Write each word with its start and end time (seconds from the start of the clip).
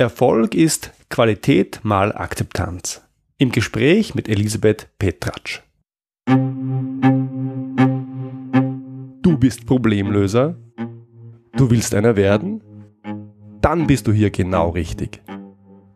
Erfolg 0.00 0.54
ist 0.54 0.92
Qualität 1.10 1.80
mal 1.82 2.16
Akzeptanz. 2.16 3.02
Im 3.36 3.52
Gespräch 3.52 4.14
mit 4.14 4.30
Elisabeth 4.30 4.88
Petratsch. 4.98 5.60
Du 9.20 9.36
bist 9.36 9.66
Problemlöser? 9.66 10.56
Du 11.54 11.68
willst 11.68 11.94
einer 11.94 12.16
werden? 12.16 12.62
Dann 13.60 13.86
bist 13.86 14.06
du 14.06 14.12
hier 14.12 14.30
genau 14.30 14.70
richtig. 14.70 15.20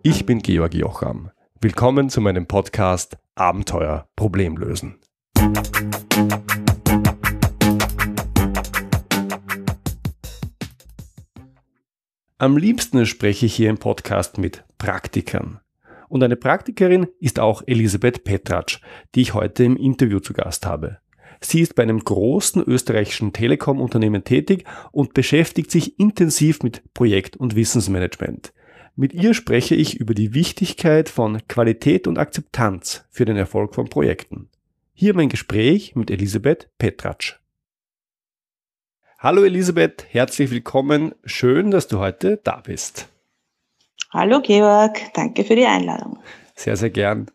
Ich 0.03 0.27
bin 0.27 0.41
Georg 0.41 0.75
Jocham. 0.75 1.31
Willkommen 1.63 2.11
zu 2.11 2.21
meinem 2.21 2.45
Podcast 2.45 3.17
Abenteuer 3.37 4.07
Problemlösen. 4.17 4.97
Am 12.37 12.57
liebsten 12.57 13.07
spreche 13.07 13.47
ich 13.47 13.55
hier 13.55 13.71
im 13.71 13.79
Podcast 13.79 14.39
mit 14.39 14.65
Praktikern. 14.77 15.61
Und 16.09 16.25
eine 16.25 16.35
Praktikerin 16.35 17.07
ist 17.21 17.39
auch 17.39 17.63
Elisabeth 17.65 18.25
Petratsch, 18.25 18.81
die 19.15 19.21
ich 19.21 19.35
heute 19.35 19.63
im 19.63 19.77
Interview 19.77 20.19
zu 20.19 20.33
Gast 20.33 20.67
habe. 20.67 20.99
Sie 21.41 21.61
ist 21.61 21.77
bei 21.77 21.85
einem 21.85 22.01
großen 22.01 22.61
österreichischen 22.65 23.33
Telekom-Unternehmen 23.33 24.25
tätig 24.25 24.65
und 24.91 25.15
beschäftigt 25.15 25.71
sich 25.71 26.01
intensiv 26.01 26.65
mit 26.65 26.83
Projekt- 26.93 27.37
und 27.37 27.55
Wissensmanagement. 27.55 28.53
Mit 28.97 29.13
ihr 29.15 29.33
spreche 29.33 29.77
ich 29.77 30.01
über 30.01 30.15
die 30.15 30.35
Wichtigkeit 30.35 31.09
von 31.09 31.41
Qualität 31.47 32.09
und 32.09 32.19
Akzeptanz 32.19 33.05
für 33.11 33.27
den 33.27 33.37
Erfolg 33.37 33.77
von 33.77 33.89
Projekten. 33.89 34.49
Hier 34.93 35.15
mein 35.15 35.29
Gespräch 35.29 35.95
mit 35.95 36.11
Elisabeth 36.11 36.69
Petratsch. 36.79 37.39
Hallo 39.25 39.43
Elisabeth, 39.43 40.05
herzlich 40.11 40.51
willkommen. 40.51 41.15
Schön, 41.25 41.71
dass 41.71 41.89
du 41.89 41.99
heute 41.99 42.37
da 42.45 42.61
bist. 42.63 43.09
Hallo 44.11 44.43
Georg, 44.43 45.01
danke 45.15 45.45
für 45.45 45.57
die 45.57 45.65
Einladung. 45.65 46.19
Sehr, 46.55 46.77
sehr 46.77 46.91
gern. 46.91 47.31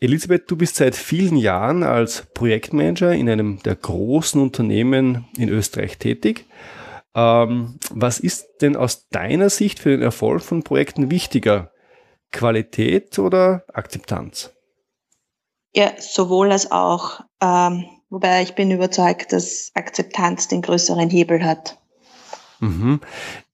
Elisabeth, 0.00 0.50
du 0.50 0.56
bist 0.56 0.74
seit 0.74 0.96
vielen 0.96 1.36
Jahren 1.36 1.84
als 1.84 2.26
Projektmanager 2.34 3.12
in 3.12 3.30
einem 3.30 3.62
der 3.62 3.76
großen 3.76 4.42
Unternehmen 4.42 5.28
in 5.36 5.48
Österreich 5.48 5.98
tätig. 5.98 6.46
Ähm, 7.14 7.78
was 7.90 8.18
ist 8.18 8.48
denn 8.60 8.74
aus 8.74 9.08
deiner 9.10 9.50
Sicht 9.50 9.78
für 9.78 9.90
den 9.90 10.02
Erfolg 10.02 10.42
von 10.42 10.64
Projekten 10.64 11.12
wichtiger? 11.12 11.70
Qualität 12.32 13.20
oder 13.20 13.62
Akzeptanz? 13.72 14.52
Ja, 15.72 15.92
sowohl 15.96 16.50
als 16.50 16.72
auch. 16.72 17.20
Ähm, 17.40 17.84
Wobei 18.10 18.42
ich 18.42 18.54
bin 18.54 18.70
überzeugt, 18.70 19.32
dass 19.32 19.70
Akzeptanz 19.74 20.48
den 20.48 20.62
größeren 20.62 21.08
Hebel 21.08 21.44
hat. 21.44 21.78
Mhm. 22.58 23.00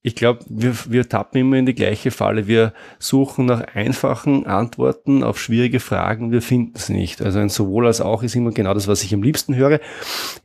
Ich 0.03 0.15
glaube, 0.15 0.41
wir, 0.49 0.75
wir 0.89 1.09
tappen 1.09 1.41
immer 1.41 1.57
in 1.57 1.67
die 1.67 1.75
gleiche 1.75 2.11
Falle. 2.11 2.47
Wir 2.47 2.73
suchen 2.99 3.47
nach 3.47 3.75
einfachen 3.75 4.47
Antworten 4.47 5.23
auf 5.23 5.39
schwierige 5.39 5.81
Fragen, 5.81 6.31
wir 6.31 6.43
finden 6.43 6.79
sie 6.79 6.93
nicht. 6.93 7.23
Also 7.23 7.39
ein 7.39 7.49
sowohl 7.49 7.87
als 7.87 8.01
auch 8.01 8.23
ist 8.23 8.37
immer 8.37 8.53
genau 8.53 8.73
das, 8.73 8.89
was 8.89 9.03
ich 9.03 9.13
am 9.13 9.23
liebsten 9.23 9.57
höre. 9.57 9.81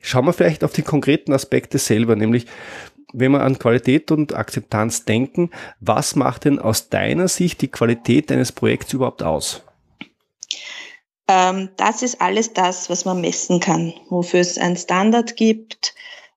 Schauen 0.02 0.26
wir 0.26 0.34
vielleicht 0.34 0.64
auf 0.64 0.74
die 0.74 0.82
konkreten 0.82 1.32
Aspekte 1.32 1.78
selber, 1.78 2.16
nämlich 2.16 2.48
wenn 3.14 3.32
wir 3.32 3.42
an 3.42 3.60
Qualität 3.60 4.12
und 4.12 4.34
Akzeptanz 4.34 5.06
denken, 5.06 5.52
was 5.80 6.16
macht 6.16 6.46
denn 6.46 6.60
aus 6.60 6.90
deiner 6.90 7.28
Sicht 7.28 7.62
die 7.62 7.68
Qualität 7.68 8.32
eines 8.32 8.52
Projekts 8.52 8.94
überhaupt 8.94 9.22
aus? 9.22 9.64
Ähm, 11.28 11.70
das 11.78 12.02
ist 12.02 12.22
alles 12.22 12.54
das, 12.54 12.90
was 12.90 13.06
man 13.06 13.22
messen 13.22 13.60
kann, 13.60 13.94
wofür 14.10 14.40
es 14.40 14.58
einen 14.58 14.78
Standard 14.78 15.36
gibt 15.36 15.94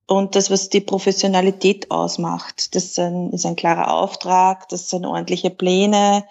und 0.06 0.36
das, 0.36 0.50
was 0.50 0.68
die 0.68 0.80
Professionalität 0.80 1.90
ausmacht. 1.90 2.74
Das 2.74 2.84
ist 2.84 2.98
ein, 2.98 3.30
ist 3.32 3.46
ein 3.46 3.56
klarer 3.56 3.92
Auftrag, 3.92 4.68
das 4.68 4.90
sind 4.90 5.06
ordentliche 5.06 5.50
Pläne, 5.50 6.24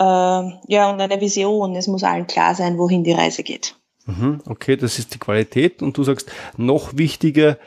äh, 0.00 0.02
ja, 0.02 0.90
und 0.90 1.00
eine 1.00 1.20
Vision. 1.20 1.76
Es 1.76 1.86
muss 1.86 2.02
allen 2.02 2.26
klar 2.26 2.54
sein, 2.54 2.78
wohin 2.78 3.04
die 3.04 3.12
Reise 3.12 3.42
geht. 3.42 3.76
Mhm, 4.06 4.40
okay, 4.46 4.76
das 4.76 4.98
ist 4.98 5.14
die 5.14 5.18
Qualität. 5.18 5.82
Und 5.82 5.96
du 5.96 6.04
sagst, 6.04 6.30
noch 6.56 6.96
wichtiger 6.96 7.58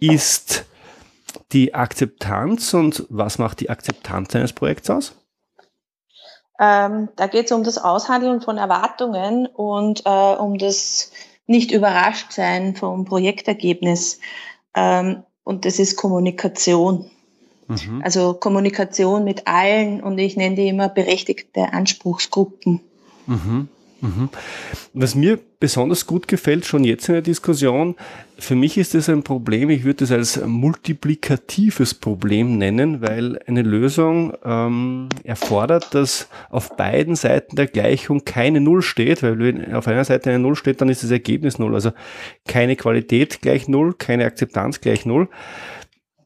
ist 0.00 0.64
die 1.52 1.74
Akzeptanz. 1.74 2.72
Und 2.74 3.04
was 3.10 3.38
macht 3.38 3.60
die 3.60 3.70
Akzeptanz 3.70 4.34
eines 4.34 4.52
Projekts 4.52 4.88
aus? 4.90 5.14
Ähm, 6.58 7.08
da 7.16 7.26
geht 7.26 7.46
es 7.46 7.52
um 7.52 7.64
das 7.64 7.78
Aushandeln 7.78 8.40
von 8.40 8.58
Erwartungen 8.58 9.46
und 9.46 10.02
äh, 10.06 10.34
um 10.36 10.58
das 10.58 11.10
nicht 11.46 11.72
überrascht 11.72 12.32
sein 12.32 12.76
vom 12.76 13.04
Projektergebnis. 13.04 14.20
Ähm, 14.74 15.22
und 15.42 15.64
das 15.64 15.78
ist 15.78 15.96
Kommunikation. 15.96 17.10
Mhm. 17.68 18.02
Also 18.04 18.34
Kommunikation 18.34 19.24
mit 19.24 19.46
allen 19.46 20.02
und 20.02 20.18
ich 20.18 20.36
nenne 20.36 20.56
die 20.56 20.68
immer 20.68 20.88
berechtigte 20.88 21.72
Anspruchsgruppen. 21.72 22.80
Mhm. 23.26 23.68
Mhm. 24.04 24.28
Was 24.92 25.14
mir 25.14 25.38
besonders 25.60 26.06
gut 26.06 26.28
gefällt, 26.28 26.66
schon 26.66 26.84
jetzt 26.84 27.08
in 27.08 27.14
der 27.14 27.22
Diskussion, 27.22 27.96
für 28.38 28.54
mich 28.54 28.76
ist 28.76 28.94
es 28.94 29.08
ein 29.08 29.22
Problem, 29.22 29.70
ich 29.70 29.84
würde 29.84 30.04
es 30.04 30.12
als 30.12 30.44
multiplikatives 30.44 31.94
Problem 31.94 32.58
nennen, 32.58 33.00
weil 33.00 33.40
eine 33.46 33.62
Lösung 33.62 34.34
ähm, 34.44 35.08
erfordert, 35.22 35.94
dass 35.94 36.28
auf 36.50 36.76
beiden 36.76 37.16
Seiten 37.16 37.56
der 37.56 37.66
Gleichung 37.66 38.26
keine 38.26 38.60
Null 38.60 38.82
steht, 38.82 39.22
weil 39.22 39.38
wenn 39.38 39.72
auf 39.72 39.88
einer 39.88 40.04
Seite 40.04 40.28
eine 40.28 40.38
Null 40.38 40.56
steht, 40.56 40.82
dann 40.82 40.90
ist 40.90 41.02
das 41.02 41.10
Ergebnis 41.10 41.58
Null. 41.58 41.74
Also 41.74 41.92
keine 42.46 42.76
Qualität 42.76 43.40
gleich 43.40 43.68
Null, 43.68 43.94
keine 43.94 44.26
Akzeptanz 44.26 44.82
gleich 44.82 45.06
Null. 45.06 45.28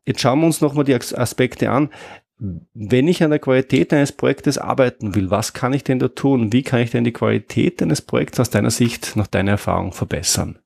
Jetzt 0.04 0.20
schauen 0.20 0.40
wir 0.40 0.46
uns 0.46 0.60
nochmal 0.60 0.84
die 0.84 0.94
Aspekte 0.94 1.70
an 1.70 1.90
wenn 2.38 3.08
ich 3.08 3.22
an 3.22 3.30
der 3.30 3.38
Qualität 3.40 3.92
eines 3.92 4.12
Projektes 4.12 4.58
arbeiten 4.58 5.14
will, 5.14 5.30
was 5.30 5.52
kann 5.52 5.72
ich 5.72 5.84
denn 5.84 5.98
da 5.98 6.08
tun? 6.08 6.52
Wie 6.52 6.62
kann 6.62 6.80
ich 6.80 6.90
denn 6.90 7.04
die 7.04 7.12
Qualität 7.12 7.82
eines 7.82 8.00
Projekts 8.00 8.38
aus 8.38 8.50
deiner 8.50 8.70
Sicht, 8.70 9.16
nach 9.16 9.26
deiner 9.26 9.52
Erfahrung 9.52 9.92
verbessern? 9.92 10.58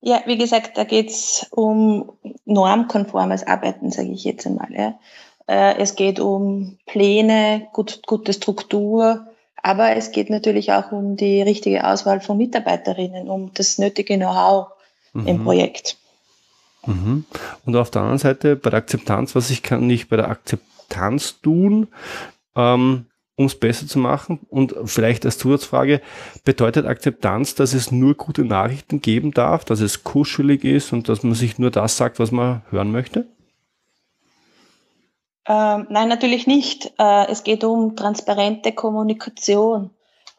Ja, 0.00 0.22
wie 0.26 0.38
gesagt, 0.38 0.76
da 0.78 0.84
geht 0.84 1.10
es 1.10 1.46
um 1.50 2.12
normkonformes 2.44 3.46
Arbeiten, 3.46 3.90
sage 3.90 4.10
ich 4.10 4.24
jetzt 4.24 4.46
einmal. 4.46 4.72
Ja. 4.72 4.98
Äh, 5.46 5.78
es 5.78 5.94
geht 5.94 6.18
um 6.18 6.78
Pläne, 6.86 7.68
gut, 7.72 8.02
gute 8.06 8.32
Struktur, 8.32 9.26
aber 9.62 9.94
es 9.96 10.10
geht 10.10 10.28
natürlich 10.28 10.72
auch 10.72 10.90
um 10.90 11.16
die 11.16 11.40
richtige 11.42 11.86
Auswahl 11.86 12.20
von 12.20 12.36
Mitarbeiterinnen, 12.36 13.28
um 13.28 13.52
das 13.54 13.78
nötige 13.78 14.16
Know-how 14.16 14.68
mhm. 15.12 15.26
im 15.26 15.44
Projekt. 15.44 15.98
Mhm. 16.86 17.24
Und 17.64 17.76
auf 17.76 17.90
der 17.90 18.02
anderen 18.02 18.18
Seite 18.18 18.56
bei 18.56 18.70
der 18.70 18.78
Akzeptanz, 18.78 19.34
was 19.34 19.50
ich 19.50 19.62
kann 19.62 19.86
nicht 19.86 20.08
bei 20.08 20.16
der 20.16 20.28
Akzeptanz 20.28 21.40
tun, 21.40 21.88
ähm, 22.56 23.06
um 23.36 23.46
es 23.46 23.58
besser 23.58 23.86
zu 23.86 23.98
machen? 23.98 24.40
Und 24.48 24.74
vielleicht 24.84 25.24
als 25.24 25.38
Zusatzfrage, 25.38 26.00
bedeutet 26.44 26.86
Akzeptanz, 26.86 27.54
dass 27.54 27.72
es 27.72 27.92
nur 27.92 28.14
gute 28.14 28.44
Nachrichten 28.44 29.00
geben 29.00 29.32
darf, 29.32 29.64
dass 29.64 29.80
es 29.80 30.04
kuschelig 30.04 30.64
ist 30.64 30.92
und 30.92 31.08
dass 31.08 31.22
man 31.22 31.34
sich 31.34 31.58
nur 31.58 31.70
das 31.70 31.96
sagt, 31.96 32.18
was 32.18 32.30
man 32.30 32.62
hören 32.70 32.92
möchte? 32.92 33.26
Ähm, 35.46 35.86
nein, 35.88 36.08
natürlich 36.08 36.46
nicht. 36.46 36.92
Äh, 36.98 37.26
es 37.28 37.42
geht 37.42 37.64
um 37.64 37.96
transparente 37.96 38.72
Kommunikation. 38.72 39.90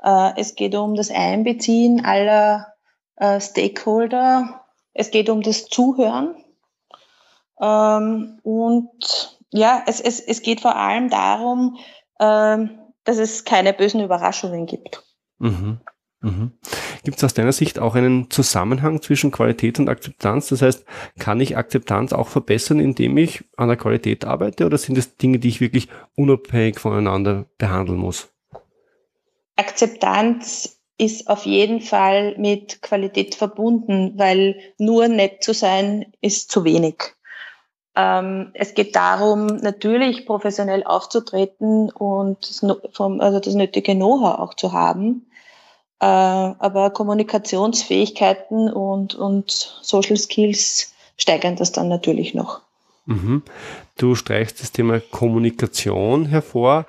Äh, 0.02 0.32
es 0.38 0.56
geht 0.56 0.76
um 0.76 0.96
das 0.96 1.12
Einbeziehen 1.12 2.06
aller 2.06 2.68
äh, 3.18 3.42
Stakeholder 3.42 4.63
es 4.94 5.12
geht 5.12 5.30
um 5.30 5.42
das 5.42 5.66
Zuhören. 5.66 6.36
Ähm, 7.60 8.40
und 8.44 9.38
ja, 9.52 9.84
es, 9.88 10.02
es, 10.02 10.20
es 10.20 10.42
geht 10.42 10.62
vor 10.62 10.76
allem 10.76 11.10
darum, 11.10 11.78
ähm, 12.20 12.80
dass 13.04 13.18
es 13.18 13.44
keine 13.46 13.74
bösen 13.74 14.02
Überraschungen 14.02 14.66
gibt. 14.66 15.04
Mhm. 15.40 15.80
Mhm. 16.22 16.54
Gibt 17.04 17.18
es 17.18 17.24
aus 17.24 17.34
deiner 17.34 17.52
Sicht 17.52 17.80
auch 17.80 17.96
einen 17.96 18.30
Zusammenhang 18.30 19.02
zwischen 19.02 19.32
Qualität 19.32 19.78
und 19.78 19.90
Akzeptanz? 19.90 20.48
Das 20.48 20.62
heißt, 20.62 20.86
kann 21.20 21.42
ich 21.42 21.58
Akzeptanz 21.58 22.14
auch 22.14 22.30
verbessern, 22.30 22.80
indem 22.80 23.18
ich 23.18 23.44
an 23.58 23.68
der 23.68 23.76
Qualität 23.76 24.24
arbeite 24.24 24.66
oder 24.66 24.78
sind 24.78 24.98
es 24.98 25.18
Dinge, 25.18 25.40
die 25.40 25.50
ich 25.50 25.60
wirklich 25.60 25.90
unabhängig 26.16 26.80
voneinander 26.80 27.46
behandeln 27.58 28.00
muss? 28.00 28.30
Akzeptanz 29.58 30.80
ist 31.04 31.28
auf 31.28 31.46
jeden 31.46 31.82
Fall 31.82 32.36
mit 32.38 32.82
Qualität 32.82 33.36
verbunden, 33.36 34.14
weil 34.18 34.60
nur 34.78 35.08
nett 35.08 35.44
zu 35.44 35.54
sein 35.54 36.14
ist 36.22 36.52
zu 36.52 36.64
wenig. 36.64 36.96
Ähm, 37.96 38.52
es 38.54 38.74
geht 38.74 38.96
darum, 38.96 39.46
natürlich 39.58 40.26
professionell 40.26 40.84
aufzutreten 40.84 41.92
und 41.92 42.50
das, 42.50 42.66
vom, 42.92 43.22
also 43.22 43.40
das 43.40 43.54
nötige 43.54 43.94
Know-how 43.94 44.40
auch 44.40 44.54
zu 44.56 44.72
haben. 44.72 45.30
Äh, 46.00 46.06
aber 46.06 46.90
Kommunikationsfähigkeiten 46.90 48.72
und, 48.72 49.14
und 49.16 49.52
Social 49.82 50.18
Skills 50.18 50.94
steigern 51.18 51.56
das 51.56 51.72
dann 51.72 51.88
natürlich 51.88 52.34
noch. 52.34 52.63
Mhm. 53.06 53.44
Du 53.98 54.16
streichst 54.16 54.62
das 54.62 54.72
Thema 54.72 55.00
Kommunikation 55.00 56.26
hervor. 56.26 56.86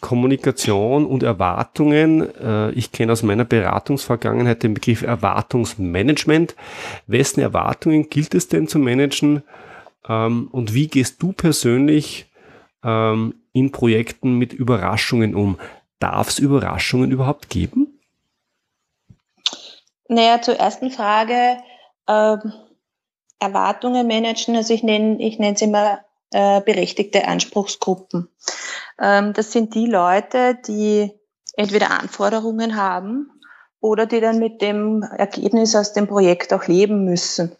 Kommunikation 0.00 1.06
und 1.06 1.22
Erwartungen. 1.22 2.34
Äh, 2.36 2.70
ich 2.72 2.92
kenne 2.92 3.12
aus 3.12 3.22
meiner 3.22 3.44
Beratungsvergangenheit 3.44 4.62
den 4.62 4.74
Begriff 4.74 5.02
Erwartungsmanagement. 5.02 6.54
Wessen 7.06 7.40
Erwartungen 7.40 8.10
gilt 8.10 8.34
es 8.34 8.48
denn 8.48 8.68
zu 8.68 8.78
managen? 8.78 9.42
Ähm, 10.08 10.48
und 10.52 10.74
wie 10.74 10.88
gehst 10.88 11.22
du 11.22 11.32
persönlich 11.32 12.30
ähm, 12.82 13.34
in 13.52 13.72
Projekten 13.72 14.36
mit 14.36 14.52
Überraschungen 14.52 15.34
um? 15.34 15.58
Darf 15.98 16.28
es 16.28 16.38
Überraschungen 16.38 17.10
überhaupt 17.10 17.48
geben? 17.48 17.98
Naja, 20.08 20.42
zur 20.42 20.56
ersten 20.56 20.90
Frage, 20.90 21.56
ähm, 22.06 22.52
Erwartungen 23.44 24.06
managen, 24.06 24.56
also 24.56 24.72
ich 24.72 24.82
nenne 24.82 25.20
ich 25.20 25.38
nenne 25.38 25.54
es 25.54 25.62
immer 25.62 26.00
äh, 26.32 26.60
berechtigte 26.60 27.28
Anspruchsgruppen. 27.28 28.28
Ähm, 29.00 29.32
das 29.32 29.52
sind 29.52 29.74
die 29.74 29.86
Leute, 29.86 30.56
die 30.66 31.12
entweder 31.56 31.90
Anforderungen 31.90 32.76
haben 32.76 33.30
oder 33.80 34.06
die 34.06 34.20
dann 34.20 34.38
mit 34.38 34.62
dem 34.62 35.02
Ergebnis 35.02 35.76
aus 35.76 35.92
dem 35.92 36.06
Projekt 36.06 36.52
auch 36.52 36.66
leben 36.66 37.04
müssen. 37.04 37.56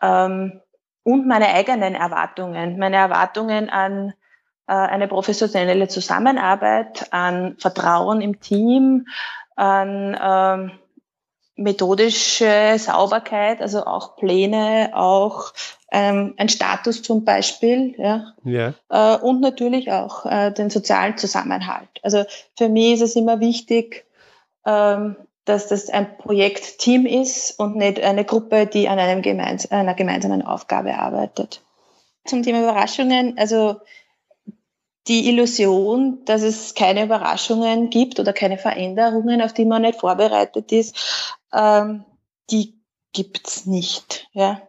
Ähm, 0.00 0.60
und 1.04 1.26
meine 1.26 1.48
eigenen 1.48 1.94
Erwartungen, 1.94 2.78
meine 2.78 2.96
Erwartungen 2.96 3.68
an 3.70 4.14
äh, 4.68 4.72
eine 4.72 5.08
professionelle 5.08 5.88
Zusammenarbeit, 5.88 7.12
an 7.12 7.56
Vertrauen 7.58 8.20
im 8.20 8.40
Team, 8.40 9.06
an 9.56 10.16
ähm, 10.22 10.78
methodische 11.56 12.76
Sauberkeit, 12.78 13.60
also 13.60 13.84
auch 13.84 14.16
Pläne, 14.16 14.90
auch 14.94 15.52
ähm, 15.90 16.34
ein 16.38 16.48
Status 16.48 17.02
zum 17.02 17.24
Beispiel, 17.24 17.94
ja, 17.98 18.32
ja. 18.44 18.74
Äh, 18.88 19.18
und 19.18 19.40
natürlich 19.40 19.92
auch 19.92 20.24
äh, 20.24 20.50
den 20.50 20.70
sozialen 20.70 21.18
Zusammenhalt. 21.18 21.88
Also 22.02 22.24
für 22.56 22.68
mich 22.68 22.94
ist 22.94 23.02
es 23.02 23.16
immer 23.16 23.40
wichtig, 23.40 24.06
ähm, 24.66 25.16
dass 25.44 25.68
das 25.68 25.90
ein 25.90 26.16
Projektteam 26.18 27.04
ist 27.04 27.58
und 27.58 27.76
nicht 27.76 28.00
eine 28.00 28.24
Gruppe, 28.24 28.66
die 28.66 28.88
an 28.88 28.98
einem 28.98 29.22
gemeins 29.22 29.70
einer 29.70 29.94
gemeinsamen 29.94 30.42
Aufgabe 30.42 30.94
arbeitet. 30.94 31.62
Zum 32.24 32.42
Thema 32.42 32.62
Überraschungen, 32.62 33.36
also 33.36 33.80
die 35.08 35.28
Illusion, 35.28 36.24
dass 36.24 36.42
es 36.42 36.74
keine 36.74 37.04
Überraschungen 37.04 37.90
gibt 37.90 38.20
oder 38.20 38.32
keine 38.32 38.56
Veränderungen, 38.56 39.42
auf 39.42 39.52
die 39.52 39.64
man 39.64 39.82
nicht 39.82 39.98
vorbereitet 39.98 40.70
ist, 40.70 41.36
ähm, 41.52 42.04
die 42.50 42.82
gibt's 43.12 43.66
nicht. 43.66 44.28
Ja. 44.32 44.62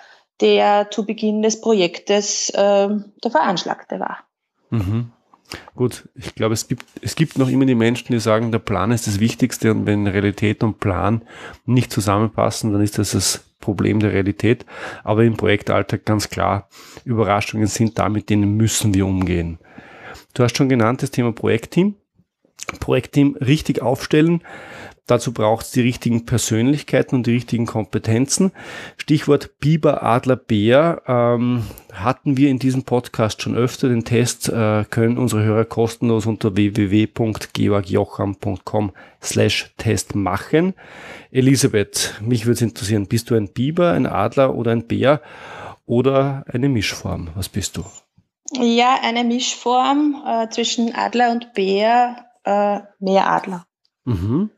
der 0.41 0.89
zu 0.89 1.05
Beginn 1.05 1.43
des 1.43 1.61
Projektes 1.61 2.49
äh, 2.49 2.89
der 2.89 3.31
Veranschlagte 3.31 3.99
war. 3.99 4.23
Mhm. 4.71 5.11
Gut, 5.75 6.07
ich 6.15 6.35
glaube, 6.35 6.53
es 6.53 6.67
gibt, 6.67 6.85
es 7.01 7.15
gibt 7.15 7.37
noch 7.37 7.49
immer 7.49 7.65
die 7.65 7.75
Menschen, 7.75 8.11
die 8.11 8.19
sagen, 8.19 8.51
der 8.51 8.59
Plan 8.59 8.91
ist 8.91 9.07
das 9.07 9.19
Wichtigste 9.19 9.71
und 9.71 9.85
wenn 9.85 10.07
Realität 10.07 10.63
und 10.63 10.79
Plan 10.79 11.21
nicht 11.65 11.91
zusammenpassen, 11.91 12.71
dann 12.71 12.81
ist 12.81 12.97
das 12.97 13.11
das 13.11 13.43
Problem 13.59 13.99
der 13.99 14.13
Realität. 14.13 14.65
Aber 15.03 15.23
im 15.23 15.37
Projektalltag 15.37 16.05
ganz 16.05 16.29
klar, 16.29 16.69
Überraschungen 17.03 17.67
sind 17.67 17.97
da, 17.99 18.09
mit 18.09 18.29
denen 18.29 18.57
müssen 18.57 18.93
wir 18.93 19.05
umgehen. 19.05 19.59
Du 20.33 20.43
hast 20.43 20.57
schon 20.57 20.69
genannt 20.69 21.01
das 21.03 21.11
Thema 21.11 21.31
Projektteam. 21.31 21.95
Projektteam 22.79 23.35
richtig 23.35 23.81
aufstellen. 23.81 24.41
Dazu 25.07 25.33
braucht 25.33 25.65
es 25.65 25.71
die 25.71 25.81
richtigen 25.81 26.25
Persönlichkeiten 26.25 27.15
und 27.15 27.27
die 27.27 27.33
richtigen 27.33 27.67
Kompetenzen. 27.67 28.51
Stichwort 28.97 29.59
Biber, 29.59 30.01
Adler, 30.01 30.35
Bär 30.35 31.03
ähm, 31.07 31.61
hatten 31.93 32.37
wir 32.37 32.49
in 32.49 32.57
diesem 32.57 32.81
Podcast 32.83 33.43
schon 33.43 33.55
öfter. 33.55 33.87
Den 33.87 34.03
Test 34.03 34.49
äh, 34.49 34.83
können 34.89 35.19
unsere 35.19 35.43
Hörer 35.43 35.65
kostenlos 35.65 36.25
unter 36.25 36.55
www.georgjocham.com 36.55 38.93
slash 39.21 39.75
Test 39.77 40.15
machen. 40.15 40.73
Elisabeth, 41.29 42.15
mich 42.21 42.47
würde 42.47 42.55
es 42.55 42.63
interessieren, 42.63 43.05
bist 43.05 43.29
du 43.29 43.35
ein 43.35 43.53
Biber, 43.53 43.91
ein 43.91 44.07
Adler 44.07 44.55
oder 44.55 44.71
ein 44.71 44.87
Bär 44.87 45.21
oder 45.85 46.45
eine 46.47 46.67
Mischform? 46.67 47.29
Was 47.35 47.49
bist 47.49 47.77
du? 47.77 47.85
Ja, 48.53 48.97
eine 49.03 49.23
Mischform 49.23 50.23
äh, 50.25 50.49
zwischen 50.49 50.95
Adler 50.95 51.31
und 51.31 51.53
Bär, 51.53 52.25
äh, 52.43 52.79
mehr 52.99 53.29
Adler. 53.29 53.67
Mhm. 54.05 54.49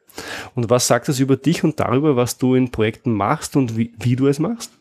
Und 0.56 0.70
was 0.70 0.88
sagt 0.88 1.08
das 1.08 1.20
über 1.20 1.38
dich 1.38 1.64
und 1.64 1.80
darüber, 1.80 2.16
was 2.16 2.38
du 2.38 2.56
in 2.56 2.72
Projekten 2.72 3.12
machst 3.12 3.56
und 3.56 3.78
wie, 3.78 3.94
wie 3.98 4.16
du 4.16 4.28
es 4.28 4.40
machst? 4.40 4.72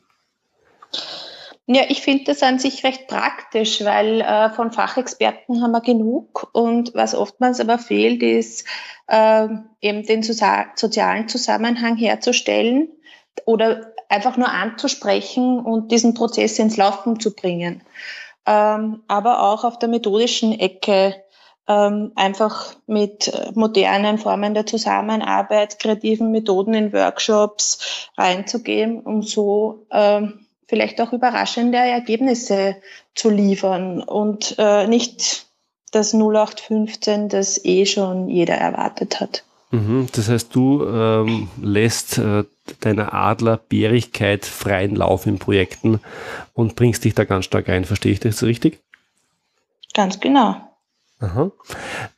Ja, 1.69 1.83
ich 1.89 2.01
finde 2.01 2.25
das 2.25 2.45
an 2.45 2.61
sich 2.61 2.85
recht 2.85 3.09
praktisch, 3.09 3.85
weil 3.85 4.21
äh, 4.21 4.51
von 4.51 4.71
Fachexperten 4.71 5.63
haben 5.63 5.73
wir 5.73 5.81
genug 5.81 6.49
und 6.53 6.95
was 6.95 7.15
oftmals 7.15 7.59
aber 7.59 7.79
fehlt, 7.79 8.23
ist 8.23 8.65
äh, 9.09 9.49
eben 9.81 10.05
den 10.05 10.23
sozialen 10.23 11.29
Zusammenhang 11.29 11.97
herzustellen 11.97 12.89
oder 13.47 13.93
einfach 14.09 14.37
nur 14.37 14.49
anzusprechen 14.49 15.59
und 15.59 15.91
diesen 15.91 16.15
Prozess 16.15 16.59
ins 16.61 16.77
Laufen 16.77 17.19
zu 17.19 17.35
bringen. 17.35 17.83
Ähm, 18.47 19.03
aber 19.09 19.43
auch 19.43 19.65
auf 19.65 19.81
der 19.81 19.89
methodischen 19.89 20.53
Ecke 20.53 21.17
ähm, 21.69 22.13
einfach 22.15 22.75
mit 22.87 23.29
äh, 23.29 23.51
modernen 23.55 24.19
Formen 24.19 24.55
der 24.55 24.67
Zusammenarbeit, 24.67 25.79
kreativen 25.79 26.31
Methoden 26.31 26.75
in 26.75 26.93
Workshops 26.93 28.09
reinzugehen, 28.17 29.01
um 29.01 29.23
so 29.23 29.87
ähm, 29.91 30.47
vielleicht 30.69 31.01
auch 31.01 31.13
überraschende 31.13 31.79
Ergebnisse 31.79 32.77
zu 33.15 33.31
liefern 33.31 34.03
und 34.03 34.55
äh, 34.59 34.87
nicht 34.87 35.47
das 35.93 36.13
0815, 36.13 37.29
das 37.29 37.65
eh 37.65 37.87
schon 37.87 38.29
jeder 38.29 38.55
erwartet 38.55 39.21
hat. 39.21 39.45
Mhm, 39.71 40.07
das 40.13 40.29
heißt, 40.29 40.55
du 40.55 40.85
ähm, 40.87 41.49
lässt 41.61 42.19
äh, 42.19 42.45
deiner 42.81 43.15
Adlerbärigkeit 43.15 44.45
freien 44.45 44.95
Lauf 44.95 45.27
in 45.27 45.39
Projekten 45.39 46.01
und 46.53 46.77
bringst 46.77 47.05
dich 47.05 47.15
da 47.15 47.25
ganz 47.25 47.47
stark 47.47 47.69
ein. 47.69 47.85
Verstehe 47.85 48.13
ich 48.13 48.21
das 48.21 48.43
richtig? 48.43 48.81
Ganz 49.95 50.21
genau. 50.21 50.57
Aha. 51.19 51.51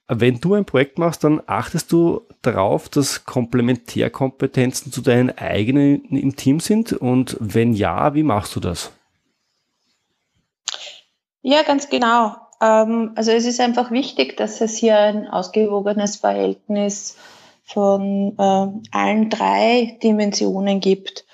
Wenn 0.08 0.40
du 0.40 0.54
ein 0.54 0.64
Projekt 0.64 0.98
machst, 0.98 1.22
dann 1.22 1.40
achtest 1.46 1.92
du 1.92 2.22
darauf, 2.42 2.88
dass 2.88 3.24
Komplementärkompetenzen 3.24 4.90
zu 4.90 5.02
deinen 5.02 5.36
eigenen 5.38 6.04
im 6.06 6.34
Team 6.34 6.60
sind? 6.60 6.92
Und 6.92 7.36
wenn 7.38 7.74
ja, 7.74 8.14
wie 8.14 8.24
machst 8.24 8.56
du 8.56 8.60
das? 8.60 8.90
Ja, 11.42 11.62
ganz 11.62 11.88
genau. 11.88 12.36
Ähm, 12.60 13.12
also 13.14 13.30
es 13.30 13.46
ist 13.46 13.60
einfach 13.60 13.90
wichtig, 13.90 14.36
dass 14.36 14.60
es 14.60 14.76
hier 14.76 14.98
ein 14.98 15.28
ausgewogenes 15.28 16.16
Verhältnis 16.16 17.16
von 17.62 18.34
äh, 18.38 18.96
allen 18.96 19.30
drei 19.30 19.98
Dimensionen 20.02 20.80
gibt. 20.80 21.24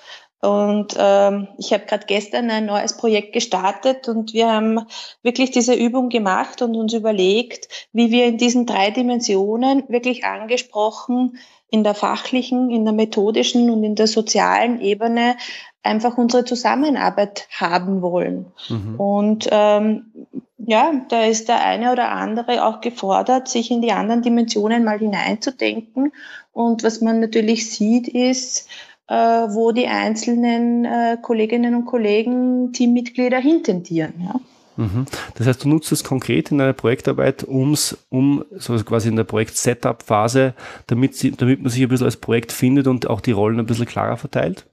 Und 0.45 0.95
ähm, 0.97 1.47
ich 1.57 1.73
habe 1.73 1.85
gerade 1.85 2.05
gestern 2.05 2.49
ein 2.51 2.67
neues 2.67 2.95
Projekt 2.97 3.33
gestartet 3.33 4.07
und 4.07 4.33
wir 4.33 4.51
haben 4.51 4.85
wirklich 5.23 5.51
diese 5.51 5.73
Übung 5.73 6.09
gemacht 6.09 6.61
und 6.61 6.75
uns 6.75 6.93
überlegt, 6.93 7.67
wie 7.93 8.11
wir 8.11 8.25
in 8.25 8.37
diesen 8.37 8.65
drei 8.65 8.91
Dimensionen 8.91 9.83
wirklich 9.87 10.23
angesprochen 10.23 11.37
in 11.69 11.83
der 11.83 11.95
fachlichen, 11.95 12.69
in 12.69 12.85
der 12.85 12.93
methodischen 12.93 13.69
und 13.69 13.83
in 13.83 13.95
der 13.95 14.07
sozialen 14.07 14.79
Ebene 14.81 15.35
einfach 15.83 16.17
unsere 16.17 16.45
Zusammenarbeit 16.45 17.47
haben 17.51 18.01
wollen. 18.01 18.45
Mhm. 18.69 18.95
Und 18.99 19.49
ähm, 19.51 20.11
ja, 20.57 20.93
da 21.09 21.23
ist 21.23 21.47
der 21.47 21.63
eine 21.63 21.91
oder 21.91 22.11
andere 22.11 22.65
auch 22.65 22.81
gefordert, 22.81 23.47
sich 23.47 23.71
in 23.71 23.81
die 23.81 23.91
anderen 23.91 24.21
Dimensionen 24.21 24.83
mal 24.83 24.99
hineinzudenken. 24.99 26.11
Und 26.53 26.83
was 26.83 27.01
man 27.01 27.19
natürlich 27.19 27.71
sieht, 27.71 28.07
ist, 28.07 28.67
wo 29.13 29.71
die 29.71 29.87
einzelnen 29.87 30.85
äh, 30.85 31.17
Kolleginnen 31.21 31.75
und 31.75 31.85
Kollegen, 31.85 32.73
Teammitglieder 32.73 33.39
hintendieren. 33.39 34.13
Ja. 34.19 34.39
Mhm. 34.77 35.05
Das 35.35 35.47
heißt, 35.47 35.63
du 35.63 35.69
nutzt 35.69 35.91
es 35.91 36.03
konkret 36.03 36.51
in 36.51 36.57
deiner 36.57 36.73
Projektarbeit, 36.73 37.47
ums, 37.47 37.97
um 38.09 38.43
so 38.51 38.75
quasi 38.83 39.09
in 39.09 39.15
der 39.15 39.23
Projekt-Setup-Phase, 39.23 40.53
damit, 40.87 41.41
damit 41.41 41.61
man 41.61 41.69
sich 41.69 41.81
ein 41.81 41.89
bisschen 41.89 42.05
als 42.05 42.17
Projekt 42.17 42.51
findet 42.51 42.87
und 42.87 43.09
auch 43.09 43.21
die 43.21 43.31
Rollen 43.31 43.59
ein 43.59 43.65
bisschen 43.65 43.85
klarer 43.85 44.17
verteilt? 44.17 44.65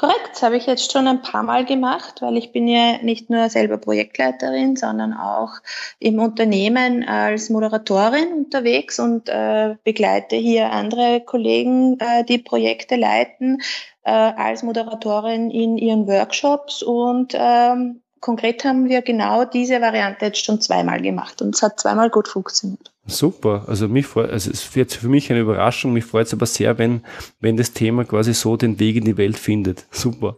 Korrekt, 0.00 0.40
habe 0.40 0.56
ich 0.56 0.64
jetzt 0.64 0.90
schon 0.90 1.06
ein 1.06 1.20
paar 1.20 1.42
Mal 1.42 1.66
gemacht, 1.66 2.22
weil 2.22 2.38
ich 2.38 2.52
bin 2.52 2.66
ja 2.66 3.02
nicht 3.02 3.28
nur 3.28 3.50
selber 3.50 3.76
Projektleiterin, 3.76 4.74
sondern 4.74 5.12
auch 5.12 5.50
im 5.98 6.18
Unternehmen 6.20 7.06
als 7.06 7.50
Moderatorin 7.50 8.32
unterwegs 8.32 8.98
und 8.98 9.28
äh, 9.28 9.76
begleite 9.84 10.36
hier 10.36 10.72
andere 10.72 11.20
Kollegen, 11.20 11.98
äh, 12.00 12.24
die 12.24 12.38
Projekte 12.38 12.96
leiten, 12.96 13.60
äh, 14.02 14.10
als 14.10 14.62
Moderatorin 14.62 15.50
in 15.50 15.76
ihren 15.76 16.06
Workshops 16.06 16.82
und 16.82 17.34
ähm, 17.36 18.00
konkret 18.20 18.64
haben 18.64 18.88
wir 18.88 19.02
genau 19.02 19.44
diese 19.44 19.80
Variante 19.80 20.26
jetzt 20.26 20.44
schon 20.44 20.60
zweimal 20.60 21.00
gemacht 21.00 21.40
und 21.42 21.54
es 21.54 21.62
hat 21.62 21.80
zweimal 21.80 22.10
gut 22.10 22.28
funktioniert. 22.28 22.92
Super, 23.06 23.64
also 23.66 23.88
mich 23.88 24.06
freut, 24.06 24.30
also 24.30 24.50
es 24.50 24.76
wird 24.76 24.92
für 24.92 25.08
mich 25.08 25.30
eine 25.30 25.40
Überraschung, 25.40 25.92
mich 25.92 26.04
freut 26.04 26.26
es 26.26 26.32
aber 26.32 26.46
sehr, 26.46 26.78
wenn, 26.78 27.02
wenn 27.40 27.56
das 27.56 27.72
Thema 27.72 28.04
quasi 28.04 28.34
so 28.34 28.56
den 28.56 28.78
Weg 28.78 28.96
in 28.96 29.04
die 29.04 29.16
Welt 29.16 29.38
findet. 29.38 29.86
Super. 29.90 30.36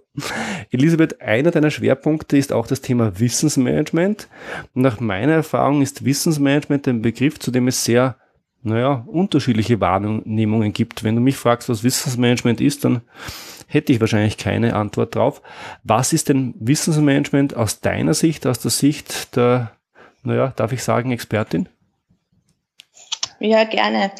Elisabeth, 0.70 1.20
einer 1.20 1.50
deiner 1.50 1.70
Schwerpunkte 1.70 2.36
ist 2.36 2.52
auch 2.52 2.66
das 2.66 2.80
Thema 2.80 3.18
Wissensmanagement. 3.18 4.28
nach 4.74 5.00
meiner 5.00 5.32
Erfahrung 5.32 5.82
ist 5.82 6.04
Wissensmanagement 6.04 6.86
ein 6.88 7.02
Begriff, 7.02 7.38
zu 7.38 7.50
dem 7.50 7.68
es 7.68 7.84
sehr, 7.84 8.16
naja, 8.62 9.04
unterschiedliche 9.06 9.80
Wahrnehmungen 9.80 10.72
gibt. 10.72 11.02
Wenn 11.02 11.16
du 11.16 11.20
mich 11.20 11.36
fragst, 11.36 11.68
was 11.68 11.82
Wissensmanagement 11.82 12.60
ist, 12.60 12.84
dann 12.84 13.02
hätte 13.72 13.92
ich 13.92 14.00
wahrscheinlich 14.00 14.36
keine 14.36 14.74
Antwort 14.74 15.14
drauf. 15.14 15.42
Was 15.82 16.12
ist 16.12 16.28
denn 16.28 16.54
Wissensmanagement 16.58 17.56
aus 17.56 17.80
deiner 17.80 18.14
Sicht, 18.14 18.46
aus 18.46 18.58
der 18.58 18.70
Sicht 18.70 19.34
der, 19.36 19.72
naja, 20.22 20.52
darf 20.54 20.72
ich 20.72 20.82
sagen, 20.82 21.10
Expertin? 21.10 21.68
Ja, 23.40 23.64
gerne. 23.64 24.12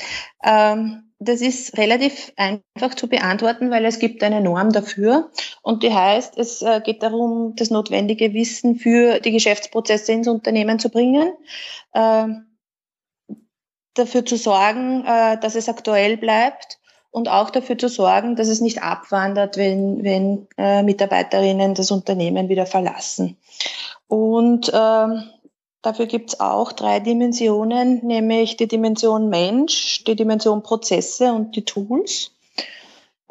Ähm, 0.42 1.04
das 1.18 1.40
ist 1.40 1.78
relativ 1.78 2.32
einfach 2.36 2.94
zu 2.94 3.08
beantworten, 3.08 3.70
weil 3.70 3.84
es 3.84 3.98
gibt 3.98 4.22
eine 4.24 4.40
Norm 4.40 4.72
dafür 4.72 5.30
und 5.62 5.82
die 5.82 5.94
heißt, 5.94 6.36
es 6.36 6.62
äh, 6.62 6.80
geht 6.82 7.02
darum, 7.02 7.54
das 7.54 7.70
notwendige 7.70 8.34
Wissen 8.34 8.76
für 8.76 9.20
die 9.20 9.30
Geschäftsprozesse 9.30 10.12
ins 10.12 10.26
Unternehmen 10.26 10.80
zu 10.80 10.88
bringen, 10.88 11.32
äh, 11.92 12.26
dafür 13.94 14.24
zu 14.24 14.36
sorgen, 14.36 15.04
äh, 15.06 15.38
dass 15.38 15.54
es 15.54 15.68
aktuell 15.68 16.16
bleibt 16.16 16.80
und 17.12 17.28
auch 17.28 17.50
dafür 17.50 17.78
zu 17.78 17.88
sorgen, 17.88 18.34
dass 18.34 18.48
es 18.48 18.60
nicht 18.60 18.82
abwandert, 18.82 19.56
wenn, 19.56 20.02
wenn 20.02 20.48
äh, 20.58 20.82
Mitarbeiterinnen 20.82 21.74
das 21.74 21.92
Unternehmen 21.92 22.48
wieder 22.48 22.66
verlassen. 22.66 23.36
Und 24.08 24.72
ähm, 24.74 25.22
Dafür 25.82 26.06
gibt's 26.06 26.38
auch 26.38 26.70
drei 26.70 27.00
Dimensionen, 27.00 28.06
nämlich 28.06 28.56
die 28.56 28.68
Dimension 28.68 29.28
Mensch, 29.28 30.04
die 30.04 30.14
Dimension 30.14 30.62
Prozesse 30.62 31.32
und 31.32 31.56
die 31.56 31.64
Tools. 31.64 32.30